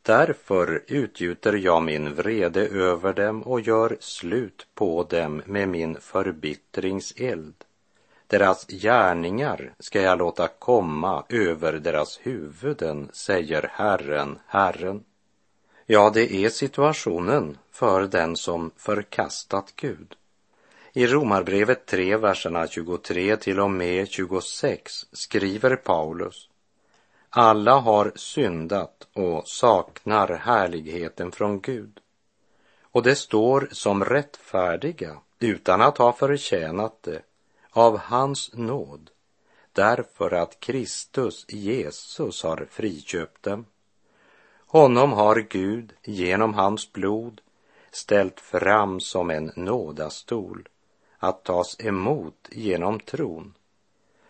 Därför 0.08 0.82
utgjuter 0.86 1.52
jag 1.52 1.82
min 1.82 2.14
vrede 2.14 2.66
över 2.68 3.12
dem 3.12 3.42
och 3.42 3.60
gör 3.60 3.96
slut 4.00 4.66
på 4.74 5.02
dem 5.02 5.42
med 5.46 5.68
min 5.68 5.96
förbittringseld. 6.00 7.54
Deras 8.26 8.66
gärningar 8.66 9.72
ska 9.78 10.02
jag 10.02 10.18
låta 10.18 10.48
komma 10.48 11.24
över 11.28 11.72
deras 11.72 12.18
huvuden, 12.22 13.08
säger 13.12 13.70
Herren, 13.72 14.38
Herren. 14.46 15.04
Ja, 15.86 16.10
det 16.14 16.34
är 16.34 16.48
situationen 16.48 17.58
för 17.70 18.06
den 18.06 18.36
som 18.36 18.70
förkastat 18.76 19.72
Gud. 19.76 20.14
I 20.92 21.06
Romarbrevet 21.06 21.86
3, 21.86 22.16
verserna 22.16 22.66
23 22.66 23.36
till 23.36 23.60
och 23.60 23.70
med 23.70 24.08
26 24.08 25.06
skriver 25.12 25.76
Paulus 25.76 26.48
alla 27.38 27.74
har 27.74 28.12
syndat 28.16 29.06
och 29.12 29.48
saknar 29.48 30.28
härligheten 30.28 31.32
från 31.32 31.60
Gud. 31.60 32.00
Och 32.82 33.02
det 33.02 33.16
står 33.16 33.68
som 33.72 34.04
rättfärdiga 34.04 35.16
utan 35.38 35.82
att 35.82 35.98
ha 35.98 36.12
förtjänat 36.12 37.02
det 37.02 37.22
av 37.70 37.98
hans 37.98 38.50
nåd 38.54 39.10
därför 39.72 40.34
att 40.34 40.60
Kristus 40.60 41.46
Jesus 41.48 42.42
har 42.42 42.66
friköpt 42.70 43.42
dem. 43.42 43.66
Honom 44.66 45.12
har 45.12 45.36
Gud 45.36 45.92
genom 46.02 46.54
hans 46.54 46.92
blod 46.92 47.40
ställt 47.90 48.40
fram 48.40 49.00
som 49.00 49.30
en 49.30 49.52
nådastol 49.56 50.68
att 51.18 51.44
tas 51.44 51.76
emot 51.80 52.48
genom 52.50 53.00
tron. 53.00 53.54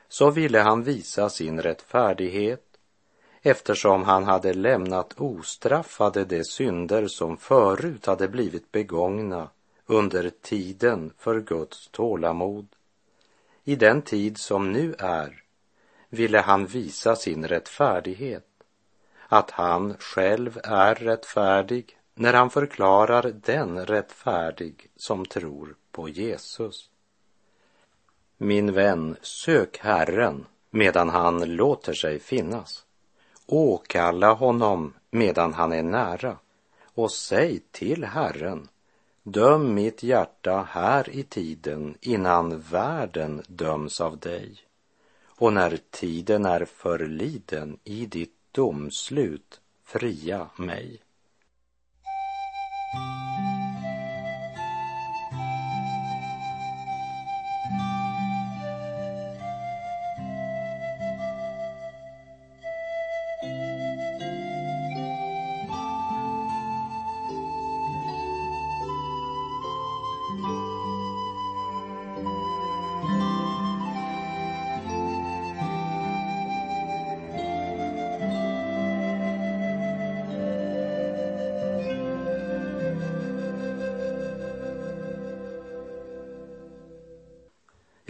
Så 0.09 0.31
ville 0.31 0.59
han 0.59 0.83
visa 0.83 1.31
sin 1.31 1.62
rättfärdighet 1.62 2.68
eftersom 3.49 4.05
han 4.05 4.25
hade 4.25 4.55
lämnat 4.55 5.14
ostraffade 5.17 6.25
de 6.25 6.45
synder 6.45 7.07
som 7.09 7.37
förut 7.37 8.07
hade 8.07 8.28
blivit 8.28 8.73
begångna 8.73 9.50
under 9.87 10.31
tiden 10.43 11.12
för 11.19 11.40
Guds 11.40 11.88
tålamod. 11.88 12.67
I 13.64 13.76
den 13.76 14.02
tid 14.02 14.38
som 14.38 14.73
nu 14.73 14.95
är 14.99 15.43
ville 16.09 16.38
han 16.38 16.67
visa 16.67 17.17
sin 17.17 17.49
rättfärdighet, 17.49 18.47
att 19.28 19.50
han 19.50 19.95
själv 19.99 20.61
är 20.64 20.95
rättfärdig 20.95 21.99
när 22.14 22.35
han 22.35 22.50
förklarar 22.50 23.33
den 23.45 23.87
rättfärdig 23.87 24.90
som 24.97 25.26
tror 25.26 25.76
på 25.93 26.08
Jesus. 26.08 26.91
Min 28.37 28.73
vän, 28.73 29.17
sök 29.23 29.78
Herren 29.78 30.47
medan 30.71 31.08
han 31.08 31.56
låter 31.56 31.93
sig 31.93 32.19
finnas. 32.19 32.84
Åkalla 33.50 34.32
honom 34.32 34.95
medan 35.11 35.54
han 35.54 35.73
är 35.73 35.82
nära 35.82 36.37
och 36.95 37.13
säg 37.13 37.61
till 37.71 38.04
Herren, 38.04 38.69
döm 39.23 39.75
mitt 39.75 40.02
hjärta 40.02 40.69
här 40.71 41.11
i 41.11 41.23
tiden 41.23 41.95
innan 42.00 42.61
världen 42.61 43.43
döms 43.47 44.00
av 44.00 44.19
dig. 44.19 44.56
Och 45.26 45.52
när 45.52 45.78
tiden 45.91 46.47
är 46.47 46.65
förliden 46.65 47.78
i 47.84 48.06
ditt 48.06 48.37
domslut, 48.52 49.61
fria 49.84 50.47
mig. 50.56 51.00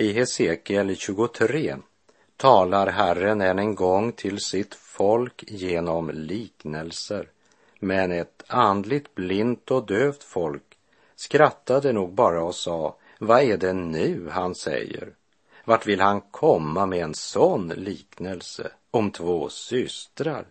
I 0.01 0.13
Hesekiel 0.13 0.97
23 0.97 1.77
talar 2.37 2.87
Herren 2.87 3.41
än 3.41 3.59
en 3.59 3.75
gång 3.75 4.13
till 4.13 4.41
sitt 4.41 4.75
folk 4.75 5.45
genom 5.47 6.11
liknelser. 6.11 7.29
Men 7.79 8.13
ett 8.13 8.45
andligt 8.47 9.15
blint 9.15 9.71
och 9.71 9.87
dövt 9.87 10.25
folk 10.25 10.79
skrattade 11.17 11.93
nog 11.93 12.13
bara 12.13 12.43
och 12.43 12.55
sa, 12.55 12.97
vad 13.19 13.43
är 13.43 13.57
det 13.57 13.73
nu 13.73 14.29
han 14.31 14.55
säger? 14.55 15.13
Vart 15.65 15.87
vill 15.87 16.01
han 16.01 16.21
komma 16.21 16.87
med 16.87 16.99
en 16.99 17.15
sån 17.15 17.69
liknelse 17.69 18.71
om 18.91 19.11
två 19.11 19.49
systrar? 19.49 20.47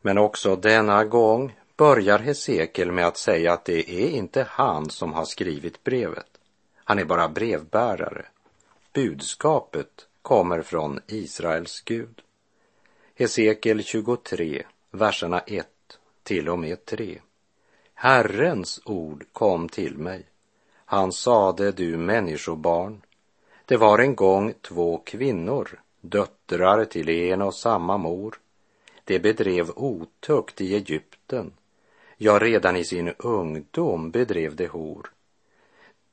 Men 0.00 0.18
också 0.18 0.56
denna 0.56 1.04
gång 1.04 1.56
börjar 1.76 2.18
Hesekiel 2.18 2.92
med 2.92 3.06
att 3.06 3.18
säga 3.18 3.52
att 3.52 3.64
det 3.64 3.90
är 3.90 4.08
inte 4.08 4.46
han 4.48 4.90
som 4.90 5.12
har 5.12 5.24
skrivit 5.24 5.84
brevet. 5.84 6.28
Han 6.84 6.98
är 6.98 7.04
bara 7.04 7.28
brevbärare 7.28 8.26
budskapet 8.92 10.06
kommer 10.22 10.62
från 10.62 11.00
Israels 11.06 11.80
Gud. 11.80 12.22
Hesekiel 13.14 13.82
23, 13.84 14.62
verserna 14.90 15.40
1 15.40 15.66
till 16.22 16.48
och 16.48 16.58
med 16.58 16.84
3. 16.84 17.20
Herrens 17.94 18.80
ord 18.84 19.24
kom 19.32 19.68
till 19.68 19.98
mig. 19.98 20.24
Han 20.84 21.12
sade, 21.12 21.72
du 21.72 21.96
människobarn, 21.96 23.02
det 23.64 23.76
var 23.76 23.98
en 23.98 24.14
gång 24.14 24.54
två 24.60 24.98
kvinnor, 24.98 25.80
döttrar 26.00 26.84
till 26.84 27.08
en 27.08 27.42
och 27.42 27.54
samma 27.54 27.98
mor. 27.98 28.40
De 29.04 29.18
bedrev 29.18 29.70
otukt 29.76 30.60
i 30.60 30.74
Egypten. 30.74 31.52
Ja, 32.16 32.38
redan 32.38 32.76
i 32.76 32.84
sin 32.84 33.12
ungdom 33.18 34.10
bedrev 34.10 34.56
de 34.56 34.66
hor. 34.66 35.12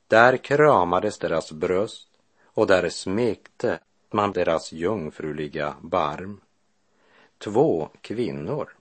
Där 0.06 0.36
kramades 0.36 1.18
deras 1.18 1.52
bröst 1.52 2.07
och 2.58 2.66
där 2.66 2.88
smekte 2.88 3.78
man 4.10 4.32
deras 4.32 4.72
jungfruliga 4.72 5.74
barm. 5.80 6.40
Två 7.38 7.88
kvinnor, 8.00 8.74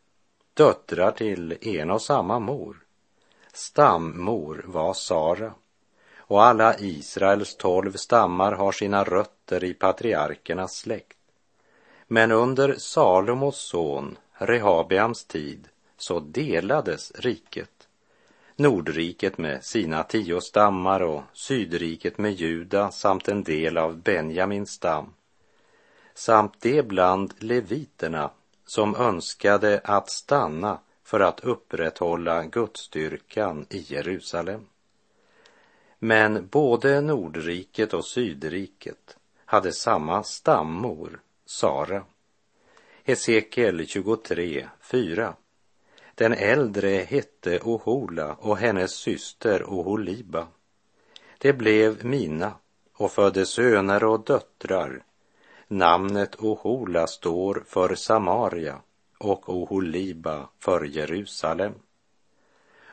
döttrar 0.54 1.12
till 1.12 1.58
en 1.62 1.92
och 1.92 2.02
samma 2.02 2.40
mor. 2.40 2.78
Stammor 3.54 4.64
var 4.66 4.94
Sara 4.94 5.54
och 6.18 6.44
alla 6.44 6.80
Israels 6.80 7.56
tolv 7.56 7.92
stammar 7.94 8.52
har 8.52 8.72
sina 8.72 9.04
rötter 9.04 9.64
i 9.64 9.74
patriarkernas 9.74 10.76
släkt. 10.76 11.18
Men 12.08 12.32
under 12.32 12.76
Salomos 12.78 13.58
son 13.58 14.18
Rehabiams 14.34 15.26
tid 15.26 15.68
så 15.98 16.20
delades 16.20 17.12
riket 17.16 17.77
Nordriket 18.60 19.38
med 19.38 19.64
sina 19.64 20.04
tio 20.04 20.42
stammar 20.42 21.02
och 21.02 21.24
Sydriket 21.34 22.18
med 22.18 22.34
Juda 22.34 22.92
samt 22.92 23.28
en 23.28 23.44
del 23.44 23.78
av 23.78 24.02
Benjamins 24.02 24.72
stam 24.72 25.14
samt 26.14 26.62
det 26.62 26.88
bland 26.88 27.34
leviterna 27.40 28.32
som 28.66 28.96
önskade 28.96 29.82
att 29.84 30.10
stanna 30.10 30.80
för 31.04 31.20
att 31.20 31.40
upprätthålla 31.40 32.44
gudstyrkan 32.44 33.66
i 33.70 33.94
Jerusalem. 33.94 34.66
Men 36.00 36.48
både 36.48 37.02
Nordriket 37.02 37.94
och 37.94 38.06
Sydriket 38.06 39.18
hade 39.46 39.72
samma 39.74 40.24
stammor, 40.24 41.22
Sara. 41.46 42.04
Hesekiel 43.04 43.88
23, 43.88 44.68
4 44.82 45.36
den 46.18 46.34
äldre 46.34 46.90
hette 46.90 47.60
Ohola 47.60 48.34
och 48.34 48.58
hennes 48.58 48.92
syster 48.92 49.64
Oholiba. 49.64 50.48
De 51.38 51.54
blev 51.54 52.06
mina 52.06 52.54
och 52.94 53.12
födde 53.12 53.46
söner 53.46 54.04
och 54.04 54.26
döttrar. 54.26 55.04
Namnet 55.68 56.36
Ohola 56.36 57.08
står 57.08 57.64
för 57.68 57.96
Samaria 57.96 58.82
och 59.18 59.50
Oholiba 59.50 60.50
för 60.60 60.84
Jerusalem. 60.84 61.74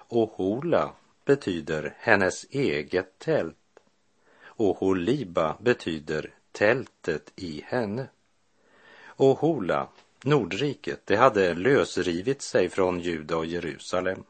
Ohola 0.08 0.92
betyder 1.24 1.94
hennes 1.98 2.46
eget 2.50 3.18
tält. 3.18 3.80
Oholiba 4.56 5.56
betyder 5.60 6.34
tältet 6.52 7.32
i 7.36 7.64
henne. 7.66 8.06
Ohola, 9.16 9.88
Nordriket, 10.26 11.00
det 11.04 11.16
hade 11.16 11.54
lösrivit 11.54 12.42
sig 12.42 12.68
från 12.68 13.00
Juda 13.00 13.36
och 13.36 13.46
Jerusalem. 13.46 14.24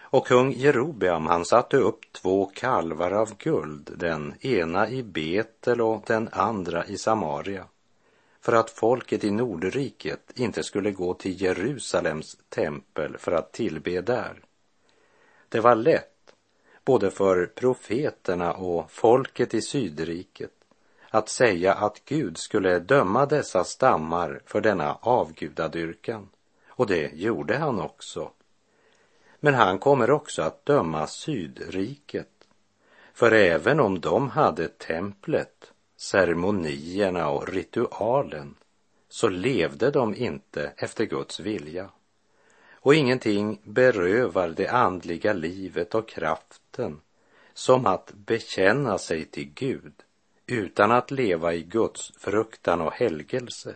Och 0.00 0.26
kung 0.26 0.52
Jerobeam 0.52 1.26
han 1.26 1.44
satte 1.44 1.76
upp 1.76 2.12
två 2.12 2.46
kalvar 2.46 3.10
av 3.10 3.36
guld, 3.36 3.90
den 3.96 4.34
ena 4.40 4.88
i 4.88 5.02
Betel 5.02 5.80
och 5.80 6.02
den 6.06 6.28
andra 6.32 6.86
i 6.86 6.98
Samaria, 6.98 7.64
för 8.40 8.52
att 8.52 8.70
folket 8.70 9.24
i 9.24 9.30
Nordriket 9.30 10.32
inte 10.34 10.62
skulle 10.62 10.90
gå 10.90 11.14
till 11.14 11.42
Jerusalems 11.42 12.38
tempel 12.48 13.16
för 13.18 13.32
att 13.32 13.52
tillbe 13.52 14.00
där. 14.00 14.40
Det 15.48 15.60
var 15.60 15.74
lätt, 15.74 16.34
både 16.84 17.10
för 17.10 17.46
profeterna 17.46 18.52
och 18.52 18.90
folket 18.90 19.54
i 19.54 19.62
Sydriket, 19.62 20.52
att 21.14 21.28
säga 21.28 21.74
att 21.74 22.04
Gud 22.04 22.38
skulle 22.38 22.78
döma 22.78 23.26
dessa 23.26 23.64
stammar 23.64 24.40
för 24.46 24.60
denna 24.60 24.94
avgudadyrkan. 25.00 26.28
Och 26.68 26.86
det 26.86 27.10
gjorde 27.14 27.56
han 27.56 27.80
också. 27.80 28.30
Men 29.40 29.54
han 29.54 29.78
kommer 29.78 30.10
också 30.10 30.42
att 30.42 30.66
döma 30.66 31.06
Sydriket. 31.06 32.28
För 33.14 33.32
även 33.32 33.80
om 33.80 34.00
de 34.00 34.28
hade 34.28 34.68
templet, 34.68 35.72
ceremonierna 35.96 37.28
och 37.28 37.48
ritualen 37.48 38.54
så 39.08 39.28
levde 39.28 39.90
de 39.90 40.14
inte 40.14 40.72
efter 40.76 41.04
Guds 41.04 41.40
vilja. 41.40 41.88
Och 42.72 42.94
ingenting 42.94 43.60
berövar 43.64 44.48
det 44.48 44.68
andliga 44.68 45.32
livet 45.32 45.94
och 45.94 46.08
kraften 46.08 47.00
som 47.54 47.86
att 47.86 48.12
bekänna 48.14 48.98
sig 48.98 49.24
till 49.24 49.50
Gud 49.54 49.92
utan 50.46 50.90
att 50.90 51.10
leva 51.10 51.54
i 51.54 51.62
Guds 51.62 52.12
fruktan 52.18 52.80
och 52.80 52.92
helgelse. 52.92 53.74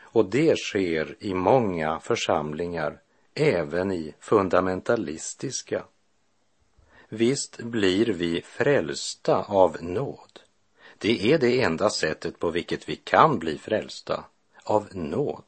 Och 0.00 0.24
det 0.30 0.58
sker 0.58 1.16
i 1.20 1.34
många 1.34 2.00
församlingar, 2.00 3.00
även 3.34 3.92
i 3.92 4.14
fundamentalistiska. 4.20 5.84
Visst 7.08 7.58
blir 7.58 8.06
vi 8.06 8.42
frälsta 8.42 9.42
av 9.42 9.76
nåd. 9.82 10.40
Det 10.98 11.32
är 11.32 11.38
det 11.38 11.62
enda 11.62 11.90
sättet 11.90 12.38
på 12.38 12.50
vilket 12.50 12.88
vi 12.88 12.96
kan 12.96 13.38
bli 13.38 13.58
frälsta, 13.58 14.24
av 14.64 14.88
nåd. 14.92 15.44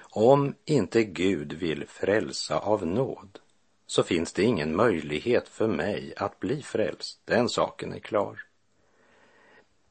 Om 0.00 0.54
inte 0.64 1.04
Gud 1.04 1.52
vill 1.52 1.86
frälsa 1.88 2.58
av 2.58 2.86
nåd 2.86 3.38
så 3.86 4.02
finns 4.02 4.32
det 4.32 4.42
ingen 4.42 4.76
möjlighet 4.76 5.48
för 5.48 5.68
mig 5.68 6.14
att 6.16 6.40
bli 6.40 6.62
frälst, 6.62 7.20
den 7.24 7.48
saken 7.48 7.92
är 7.92 7.98
klar. 7.98 8.44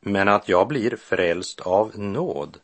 Men 0.02 0.28
att 0.28 0.50
jag 0.50 0.68
blir 0.68 0.96
frälst 0.96 1.60
av 1.60 2.00
nåd, 2.00 2.60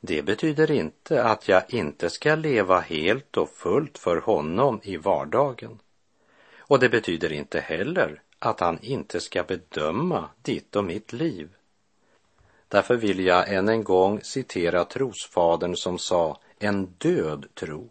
det 0.00 0.22
betyder 0.22 0.70
inte 0.70 1.24
att 1.24 1.48
jag 1.48 1.62
inte 1.68 2.10
ska 2.10 2.34
leva 2.34 2.80
helt 2.80 3.36
och 3.36 3.48
fullt 3.48 3.98
för 3.98 4.16
honom 4.16 4.80
i 4.82 4.96
vardagen. 4.96 5.78
Och 6.58 6.78
det 6.78 6.88
betyder 6.88 7.32
inte 7.32 7.60
heller 7.60 8.22
att 8.38 8.60
han 8.60 8.78
inte 8.82 9.20
ska 9.20 9.42
bedöma 9.42 10.28
ditt 10.42 10.76
och 10.76 10.84
mitt 10.84 11.12
liv. 11.12 11.48
Därför 12.68 12.96
vill 12.96 13.20
jag 13.20 13.52
än 13.52 13.68
en 13.68 13.84
gång 13.84 14.20
citera 14.22 14.84
trosfadern 14.84 15.76
som 15.76 15.98
sa 15.98 16.38
en 16.58 16.86
död 16.86 17.46
tro. 17.54 17.88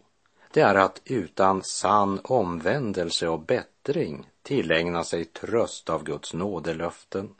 Det 0.52 0.60
är 0.60 0.74
att 0.74 1.02
utan 1.04 1.62
sann 1.62 2.20
omvändelse 2.24 3.28
och 3.28 3.40
bättring 3.40 4.28
tillägna 4.42 5.04
sig 5.04 5.24
tröst 5.24 5.90
av 5.90 6.04
Guds 6.04 6.34
nådelöften. 6.34 7.34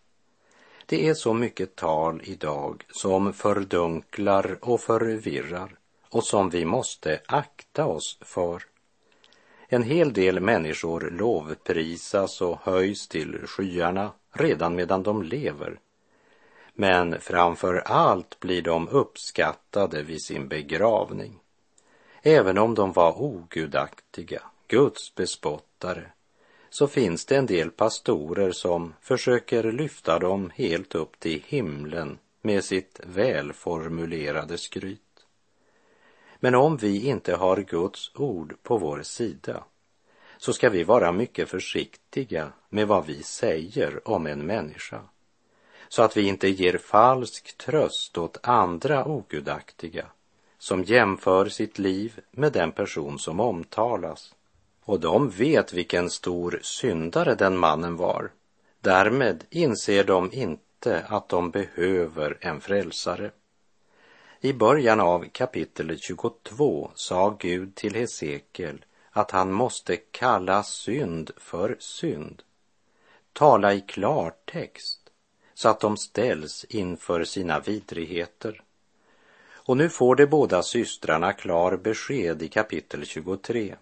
Det 0.91 1.09
är 1.09 1.15
så 1.15 1.35
mycket 1.35 1.77
tal 1.77 2.21
idag 2.25 2.85
som 2.91 3.33
fördunklar 3.33 4.59
och 4.61 4.81
förvirrar 4.81 5.79
och 6.09 6.25
som 6.25 6.51
vi 6.51 6.65
måste 6.65 7.21
akta 7.27 7.87
oss 7.87 8.19
för. 8.21 8.63
En 9.69 9.83
hel 9.83 10.13
del 10.13 10.41
människor 10.41 11.11
lovprisas 11.11 12.41
och 12.41 12.59
höjs 12.63 13.09
till 13.09 13.39
skyarna 13.47 14.11
redan 14.33 14.75
medan 14.75 15.03
de 15.03 15.23
lever. 15.23 15.79
Men 16.75 17.21
framför 17.21 17.75
allt 17.75 18.41
blir 18.41 18.63
de 18.63 18.89
uppskattade 18.89 20.03
vid 20.03 20.23
sin 20.23 20.49
begravning. 20.49 21.39
Även 22.23 22.59
om 22.59 22.75
de 22.75 22.93
var 22.93 23.23
ogudaktiga, 23.23 24.43
Guds 24.69 25.15
bespottare, 25.15 26.11
så 26.71 26.87
finns 26.87 27.25
det 27.25 27.37
en 27.37 27.47
del 27.47 27.71
pastorer 27.71 28.53
som 28.53 28.95
försöker 29.01 29.73
lyfta 29.73 30.19
dem 30.19 30.51
helt 30.55 30.95
upp 30.95 31.21
till 31.21 31.43
himlen 31.47 32.19
med 32.43 32.65
sitt 32.65 33.01
välformulerade 33.05 34.59
skryt. 34.59 35.27
Men 36.41 36.55
om 36.55 36.77
vi 36.77 37.07
inte 37.07 37.35
har 37.37 37.57
Guds 37.57 38.11
ord 38.15 38.55
på 38.63 38.79
vår 38.79 39.03
sida 39.03 39.65
så 40.39 40.53
ska 40.53 40.69
vi 40.69 40.85
vara 40.85 41.13
mycket 41.13 41.49
försiktiga 41.49 42.53
med 42.69 42.89
vad 42.89 43.07
vi 43.07 43.23
säger 43.23 44.09
om 44.09 44.27
en 44.27 44.47
människa 44.47 45.03
så 45.89 46.03
att 46.03 46.17
vi 46.17 46.29
inte 46.29 46.49
ger 46.49 46.79
falsk 46.79 47.57
tröst 47.57 48.19
åt 48.19 48.39
andra 48.43 49.05
ogudaktiga 49.05 50.07
som 50.59 50.85
jämför 50.85 51.49
sitt 51.49 51.79
liv 51.79 52.21
med 52.31 52.53
den 52.53 52.73
person 52.73 53.19
som 53.19 53.41
omtalas 53.41 54.35
och 54.91 55.01
de 55.01 55.31
vet 55.31 55.73
vilken 55.73 56.11
stor 56.11 56.59
syndare 56.63 57.35
den 57.35 57.59
mannen 57.59 57.97
var. 57.97 58.31
Därmed 58.81 59.45
inser 59.51 60.05
de 60.05 60.33
inte 60.33 61.05
att 61.09 61.29
de 61.29 61.51
behöver 61.51 62.39
en 62.41 62.61
frälsare. 62.61 63.31
I 64.41 64.53
början 64.53 65.01
av 65.01 65.25
kapitel 65.33 65.99
22 65.99 66.91
sa 66.95 67.37
Gud 67.39 67.75
till 67.75 67.95
Hesekiel 67.95 68.85
att 69.11 69.31
han 69.31 69.53
måste 69.53 69.97
kalla 69.97 70.63
synd 70.63 71.31
för 71.37 71.77
synd. 71.79 72.43
Tala 73.33 73.75
i 73.75 73.81
klartext 73.81 75.01
så 75.55 75.69
att 75.69 75.81
de 75.81 75.97
ställs 75.97 76.65
inför 76.69 77.25
sina 77.25 77.61
vidrigheter. 77.61 78.63
Och 79.53 79.77
nu 79.77 79.89
får 79.89 80.17
de 80.17 80.27
båda 80.27 80.63
systrarna 80.63 81.33
klar 81.33 81.77
besked 81.77 82.43
i 82.43 82.49
kapitel 82.49 83.07
23. 83.07 83.77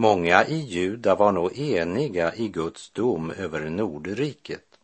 Många 0.00 0.46
i 0.46 0.56
Juda 0.56 1.14
var 1.14 1.32
nog 1.32 1.58
eniga 1.58 2.34
i 2.34 2.48
Guds 2.48 2.90
dom 2.90 3.30
över 3.30 3.70
Nordriket. 3.70 4.78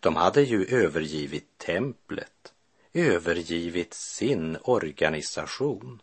De 0.00 0.16
hade 0.16 0.42
ju 0.42 0.66
övergivit 0.66 1.58
templet, 1.58 2.52
övergivit 2.92 3.94
sin 3.94 4.56
organisation. 4.62 6.02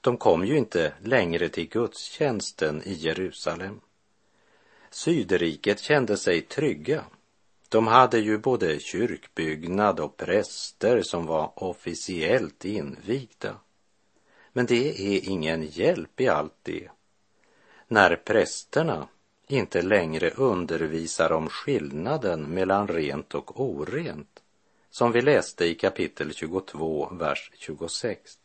De 0.00 0.16
kom 0.16 0.46
ju 0.46 0.58
inte 0.58 0.92
längre 1.02 1.48
till 1.48 1.68
gudstjänsten 1.68 2.82
i 2.82 2.92
Jerusalem. 2.92 3.80
Sydriket 4.90 5.80
kände 5.80 6.16
sig 6.16 6.40
trygga. 6.40 7.04
De 7.68 7.86
hade 7.86 8.18
ju 8.18 8.38
både 8.38 8.80
kyrkbyggnad 8.80 10.00
och 10.00 10.16
präster 10.16 11.02
som 11.02 11.26
var 11.26 11.52
officiellt 11.54 12.64
invigda. 12.64 13.56
Men 14.52 14.66
det 14.66 15.14
är 15.16 15.28
ingen 15.28 15.66
hjälp 15.66 16.20
i 16.20 16.28
allt 16.28 16.58
det 16.62 16.88
när 17.92 18.16
prästerna 18.16 19.08
inte 19.46 19.82
längre 19.82 20.30
undervisar 20.30 21.32
om 21.32 21.48
skillnaden 21.48 22.42
mellan 22.42 22.88
rent 22.88 23.34
och 23.34 23.60
orent, 23.60 24.42
som 24.90 25.12
vi 25.12 25.22
läste 25.22 25.64
i 25.64 25.74
kapitel 25.74 26.34
22, 26.34 27.08
vers 27.12 27.50
26. 27.54 28.38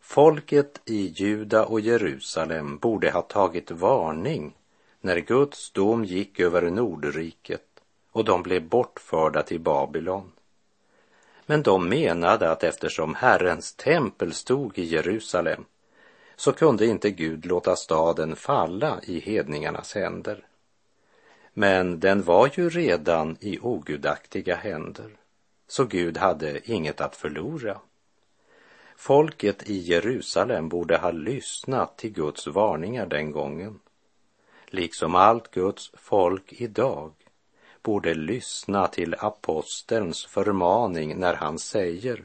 Folket 0.00 0.80
i 0.84 1.06
Juda 1.06 1.64
och 1.64 1.80
Jerusalem 1.80 2.78
borde 2.78 3.10
ha 3.10 3.22
tagit 3.22 3.70
varning 3.70 4.54
när 5.00 5.18
Guds 5.18 5.70
dom 5.70 6.04
gick 6.04 6.40
över 6.40 6.70
Nordriket 6.70 7.80
och 8.12 8.24
de 8.24 8.42
blev 8.42 8.68
bortförda 8.68 9.42
till 9.42 9.60
Babylon. 9.60 10.32
Men 11.46 11.62
de 11.62 11.88
menade 11.88 12.50
att 12.50 12.64
eftersom 12.64 13.14
Herrens 13.14 13.74
tempel 13.74 14.32
stod 14.32 14.78
i 14.78 14.84
Jerusalem 14.84 15.64
så 16.38 16.52
kunde 16.52 16.86
inte 16.86 17.10
Gud 17.10 17.46
låta 17.46 17.76
staden 17.76 18.36
falla 18.36 19.00
i 19.02 19.20
hedningarnas 19.20 19.94
händer. 19.94 20.46
Men 21.52 22.00
den 22.00 22.22
var 22.22 22.50
ju 22.54 22.70
redan 22.70 23.36
i 23.40 23.58
ogudaktiga 23.58 24.56
händer, 24.56 25.10
så 25.68 25.84
Gud 25.84 26.16
hade 26.16 26.70
inget 26.70 27.00
att 27.00 27.16
förlora. 27.16 27.80
Folket 28.96 29.70
i 29.70 29.78
Jerusalem 29.78 30.68
borde 30.68 30.98
ha 30.98 31.10
lyssnat 31.10 31.96
till 31.96 32.12
Guds 32.12 32.46
varningar 32.46 33.06
den 33.06 33.32
gången. 33.32 33.80
Liksom 34.66 35.14
allt 35.14 35.50
Guds 35.50 35.90
folk 35.94 36.52
idag 36.52 37.12
borde 37.82 38.14
lyssna 38.14 38.86
till 38.86 39.14
apostelns 39.18 40.26
förmaning 40.26 41.18
när 41.18 41.34
han 41.34 41.58
säger 41.58 42.24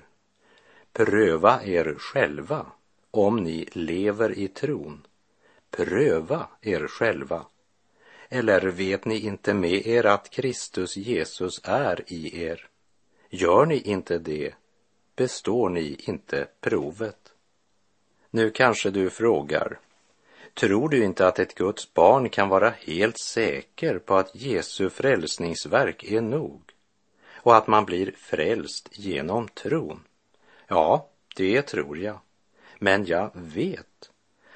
Pröva 0.93 1.63
er 1.63 1.95
själva 1.99 2.65
om 3.13 3.43
ni 3.43 3.65
lever 3.71 4.37
i 4.39 4.47
tron. 4.47 5.05
Pröva 5.69 6.47
er 6.61 6.87
själva. 6.87 7.45
Eller 8.29 8.61
vet 8.61 9.05
ni 9.05 9.19
inte 9.19 9.53
med 9.53 9.87
er 9.87 10.05
att 10.05 10.29
Kristus 10.29 10.97
Jesus 10.97 11.61
är 11.63 12.03
i 12.07 12.43
er? 12.43 12.67
Gör 13.29 13.65
ni 13.65 13.81
inte 13.81 14.17
det, 14.17 14.53
består 15.15 15.69
ni 15.69 15.97
inte 15.99 16.47
provet. 16.61 17.33
Nu 18.29 18.49
kanske 18.49 18.89
du 18.89 19.09
frågar, 19.09 19.79
tror 20.53 20.89
du 20.89 21.03
inte 21.03 21.27
att 21.27 21.39
ett 21.39 21.55
Guds 21.55 21.93
barn 21.93 22.29
kan 22.29 22.49
vara 22.49 22.69
helt 22.69 23.19
säker 23.19 23.99
på 23.99 24.15
att 24.15 24.35
Jesu 24.35 24.89
frälsningsverk 24.89 26.03
är 26.03 26.21
nog 26.21 26.61
och 27.33 27.55
att 27.55 27.67
man 27.67 27.85
blir 27.85 28.11
frälst 28.11 28.89
genom 28.91 29.47
tron? 29.47 29.99
Ja, 30.67 31.09
det 31.35 31.61
tror 31.61 31.97
jag. 31.97 32.19
Men 32.83 33.05
jag 33.05 33.31
vet 33.33 34.11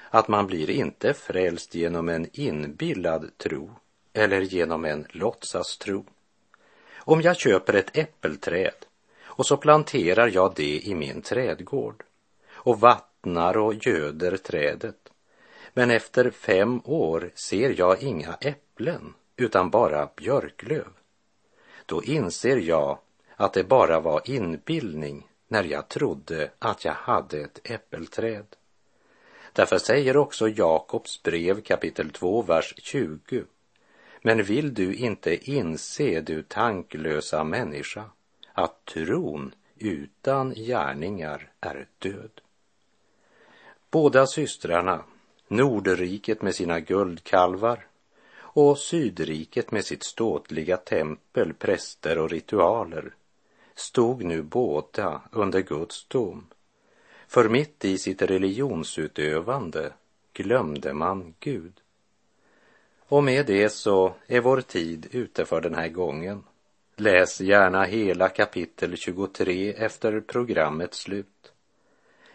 att 0.10 0.28
man 0.28 0.48
blir 0.48 0.70
inte 0.70 1.14
frälst 1.14 1.76
genom 1.76 2.10
en 2.10 2.28
inbillad 2.34 3.38
tro 3.38 3.72
eller 4.14 4.42
genom 4.42 4.86
en 4.86 5.08
låtsastro. 5.10 6.06
Om 6.96 7.22
jag 7.22 7.38
köper 7.38 7.74
ett 7.74 7.98
äppelträd 7.98 8.86
och 9.24 9.46
så 9.46 9.58
planterar 9.58 10.28
jag 10.28 10.54
det 10.56 10.80
i 10.80 10.96
min 10.96 11.22
trädgård 11.22 12.04
och 12.50 12.80
vattnar 12.80 13.58
och 13.58 13.88
göder 13.88 14.38
trädet. 14.38 15.10
Men 15.74 15.92
efter 15.92 16.30
fem 16.30 16.82
år 16.84 17.32
ser 17.36 17.80
jag 17.80 18.04
inga 18.04 18.34
äpplen 18.34 19.14
utan 19.36 19.70
bara 19.70 20.10
björklöv. 20.16 20.88
Då 21.86 22.04
inser 22.04 22.58
jag 22.58 23.00
att 23.36 23.54
det 23.54 23.64
bara 23.64 24.00
var 24.00 24.22
inbildning 24.26 25.28
när 25.48 25.64
jag 25.64 25.88
trodde 25.88 26.52
att 26.60 26.86
jag 26.86 26.94
hade 26.94 27.40
ett 27.40 27.60
äppelträd. 27.64 28.46
Därför 29.54 29.78
säger 29.78 30.18
också 30.18 30.50
Jakobs 30.50 31.24
brev 31.24 31.62
kapitel 31.62 32.10
2, 32.10 32.42
vers 32.42 32.74
20. 32.78 33.44
Men 34.22 34.44
vill 34.44 34.74
du 34.74 34.96
inte 34.96 35.52
inse, 35.52 36.22
du 36.22 36.44
tanklösa 36.44 37.44
människa, 37.44 38.06
att 38.54 38.86
tron 38.86 39.56
utan 39.76 40.54
gärningar 40.54 41.52
är 41.60 41.88
död? 42.00 42.42
Båda 43.92 44.28
systrarna, 44.28 45.04
Nordriket 45.48 46.42
med 46.42 46.56
sina 46.56 46.80
guldkalvar 46.80 47.88
och 48.36 48.78
Sydriket 48.78 49.72
med 49.72 49.86
sitt 49.86 50.04
ståtliga 50.04 50.78
tempel, 50.78 51.54
präster 51.54 52.18
och 52.18 52.30
ritualer, 52.30 53.14
stod 53.78 54.24
nu 54.24 54.42
båda 54.42 55.22
under 55.32 55.62
Guds 55.62 56.08
dom. 56.08 56.48
För 57.28 57.50
mitt 57.50 57.86
i 57.86 57.98
sitt 57.98 58.22
religionsutövande 58.22 59.94
glömde 60.34 60.94
man 60.94 61.34
Gud. 61.40 61.74
Och 63.08 63.24
med 63.24 63.46
det 63.46 63.70
så 63.70 64.14
är 64.28 64.42
vår 64.42 64.62
tid 64.62 65.08
ute 65.12 65.46
för 65.46 65.62
den 65.62 65.76
här 65.76 65.88
gången. 65.88 66.44
Läs 66.96 67.42
gärna 67.42 67.84
hela 67.84 68.30
kapitel 68.30 68.98
23 68.98 69.74
efter 69.74 70.20
programmets 70.20 70.98
slut. 70.98 71.52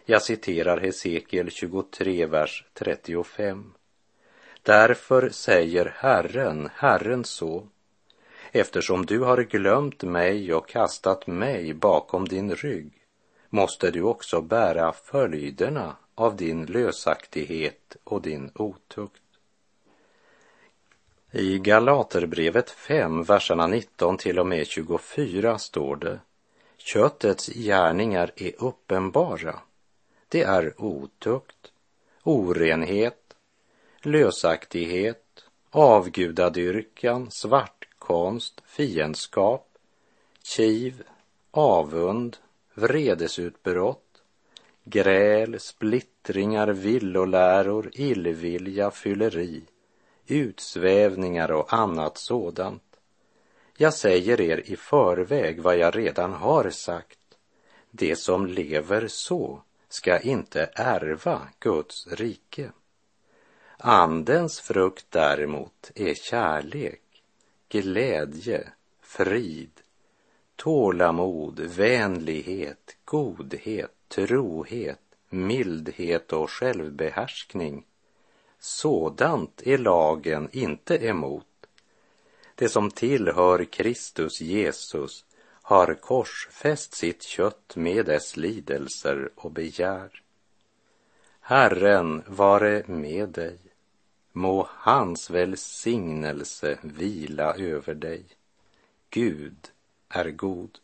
Jag 0.05 0.21
citerar 0.21 0.77
Hesekiel 0.77 1.51
23, 1.51 2.25
vers 2.25 2.65
35. 2.73 3.73
Därför 4.61 5.29
säger 5.29 5.93
Herren, 5.97 6.69
Herren 6.75 7.23
så, 7.23 7.67
eftersom 8.55 9.05
du 9.05 9.19
har 9.19 9.37
glömt 9.37 10.03
mig 10.03 10.53
och 10.53 10.67
kastat 10.67 11.27
mig 11.27 11.73
bakom 11.73 12.27
din 12.27 12.55
rygg 12.55 12.91
måste 13.49 13.91
du 13.91 14.01
också 14.01 14.41
bära 14.41 14.93
följderna 14.93 15.95
av 16.15 16.35
din 16.35 16.65
lösaktighet 16.65 17.95
och 18.03 18.21
din 18.21 18.51
otukt. 18.55 19.21
I 21.31 21.59
Galaterbrevet 21.59 22.69
5, 22.69 23.23
verserna 23.23 23.67
19 23.67 24.17
till 24.17 24.39
och 24.39 24.47
med 24.47 24.67
24 24.67 25.57
står 25.57 25.95
det 25.95 26.19
Köttets 26.77 27.47
gärningar 27.47 28.31
är 28.35 28.51
uppenbara. 28.57 29.59
Det 30.29 30.41
är 30.41 30.73
otukt, 30.77 31.71
orenhet, 32.23 33.35
lösaktighet, 34.01 35.45
avgudadyrkan, 35.71 37.31
svart 37.31 37.82
svartkonst, 38.03 38.61
fiendskap, 38.65 39.67
kiv, 40.43 41.03
avund, 41.51 42.37
vredesutbrott, 42.73 44.23
gräl, 44.83 45.59
splittringar, 45.59 46.67
villoläror, 46.67 47.89
illvilja, 47.93 48.91
fylleri, 48.91 49.63
utsvävningar 50.27 51.51
och 51.51 51.73
annat 51.73 52.17
sådant. 52.17 52.83
Jag 53.77 53.93
säger 53.93 54.41
er 54.41 54.57
i 54.65 54.75
förväg 54.75 55.61
vad 55.61 55.77
jag 55.77 55.95
redan 55.95 56.33
har 56.33 56.69
sagt. 56.69 57.19
Det 57.91 58.15
som 58.15 58.45
lever 58.45 59.07
så 59.07 59.61
ska 59.89 60.19
inte 60.19 60.69
ärva 60.75 61.41
Guds 61.59 62.07
rike. 62.07 62.71
Andens 63.77 64.59
frukt 64.59 65.05
däremot 65.09 65.91
är 65.95 66.13
kärlek, 66.13 67.02
glädje, 67.73 68.69
frid, 69.01 69.71
tålamod, 70.55 71.59
vänlighet, 71.59 72.97
godhet, 73.05 73.91
trohet, 74.07 74.99
mildhet 75.29 76.33
och 76.33 76.49
självbehärskning. 76.49 77.85
Sådant 78.59 79.61
är 79.65 79.77
lagen 79.77 80.49
inte 80.51 81.05
emot. 81.05 81.67
Det 82.55 82.69
som 82.69 82.91
tillhör 82.91 83.65
Kristus 83.65 84.41
Jesus 84.41 85.25
har 85.61 85.93
korsfäst 85.93 86.93
sitt 86.93 87.23
kött 87.23 87.75
med 87.75 88.05
dess 88.05 88.37
lidelser 88.37 89.29
och 89.35 89.51
begär. 89.51 90.21
Herren 91.39 92.23
vare 92.27 92.83
med 92.87 93.29
dig. 93.29 93.72
Må 94.35 94.67
hans 94.71 95.29
välsignelse 95.29 96.77
vila 96.81 97.53
över 97.53 97.93
dig. 97.93 98.25
Gud 99.09 99.57
är 100.09 100.31
god. 100.31 100.79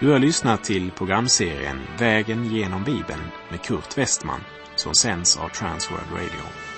Du 0.00 0.10
har 0.10 0.18
lyssnat 0.18 0.64
till 0.64 0.90
programserien 0.90 1.80
Vägen 1.98 2.44
genom 2.44 2.84
Bibeln 2.84 3.22
med 3.50 3.62
Kurt 3.62 3.98
Westman 3.98 4.40
som 4.76 4.94
sänds 4.94 5.36
av 5.38 5.48
Transworld 5.48 6.12
Radio. 6.12 6.77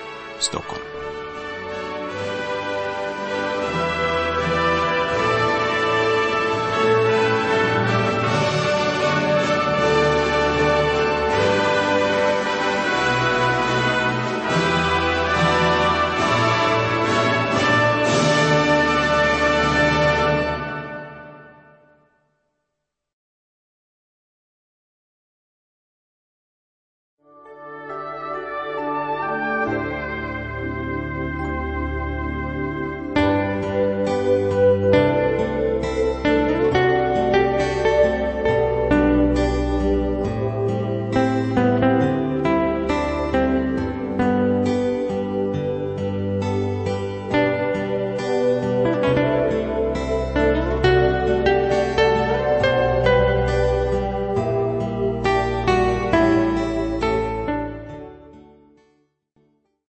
Stockholm. 0.41 1.10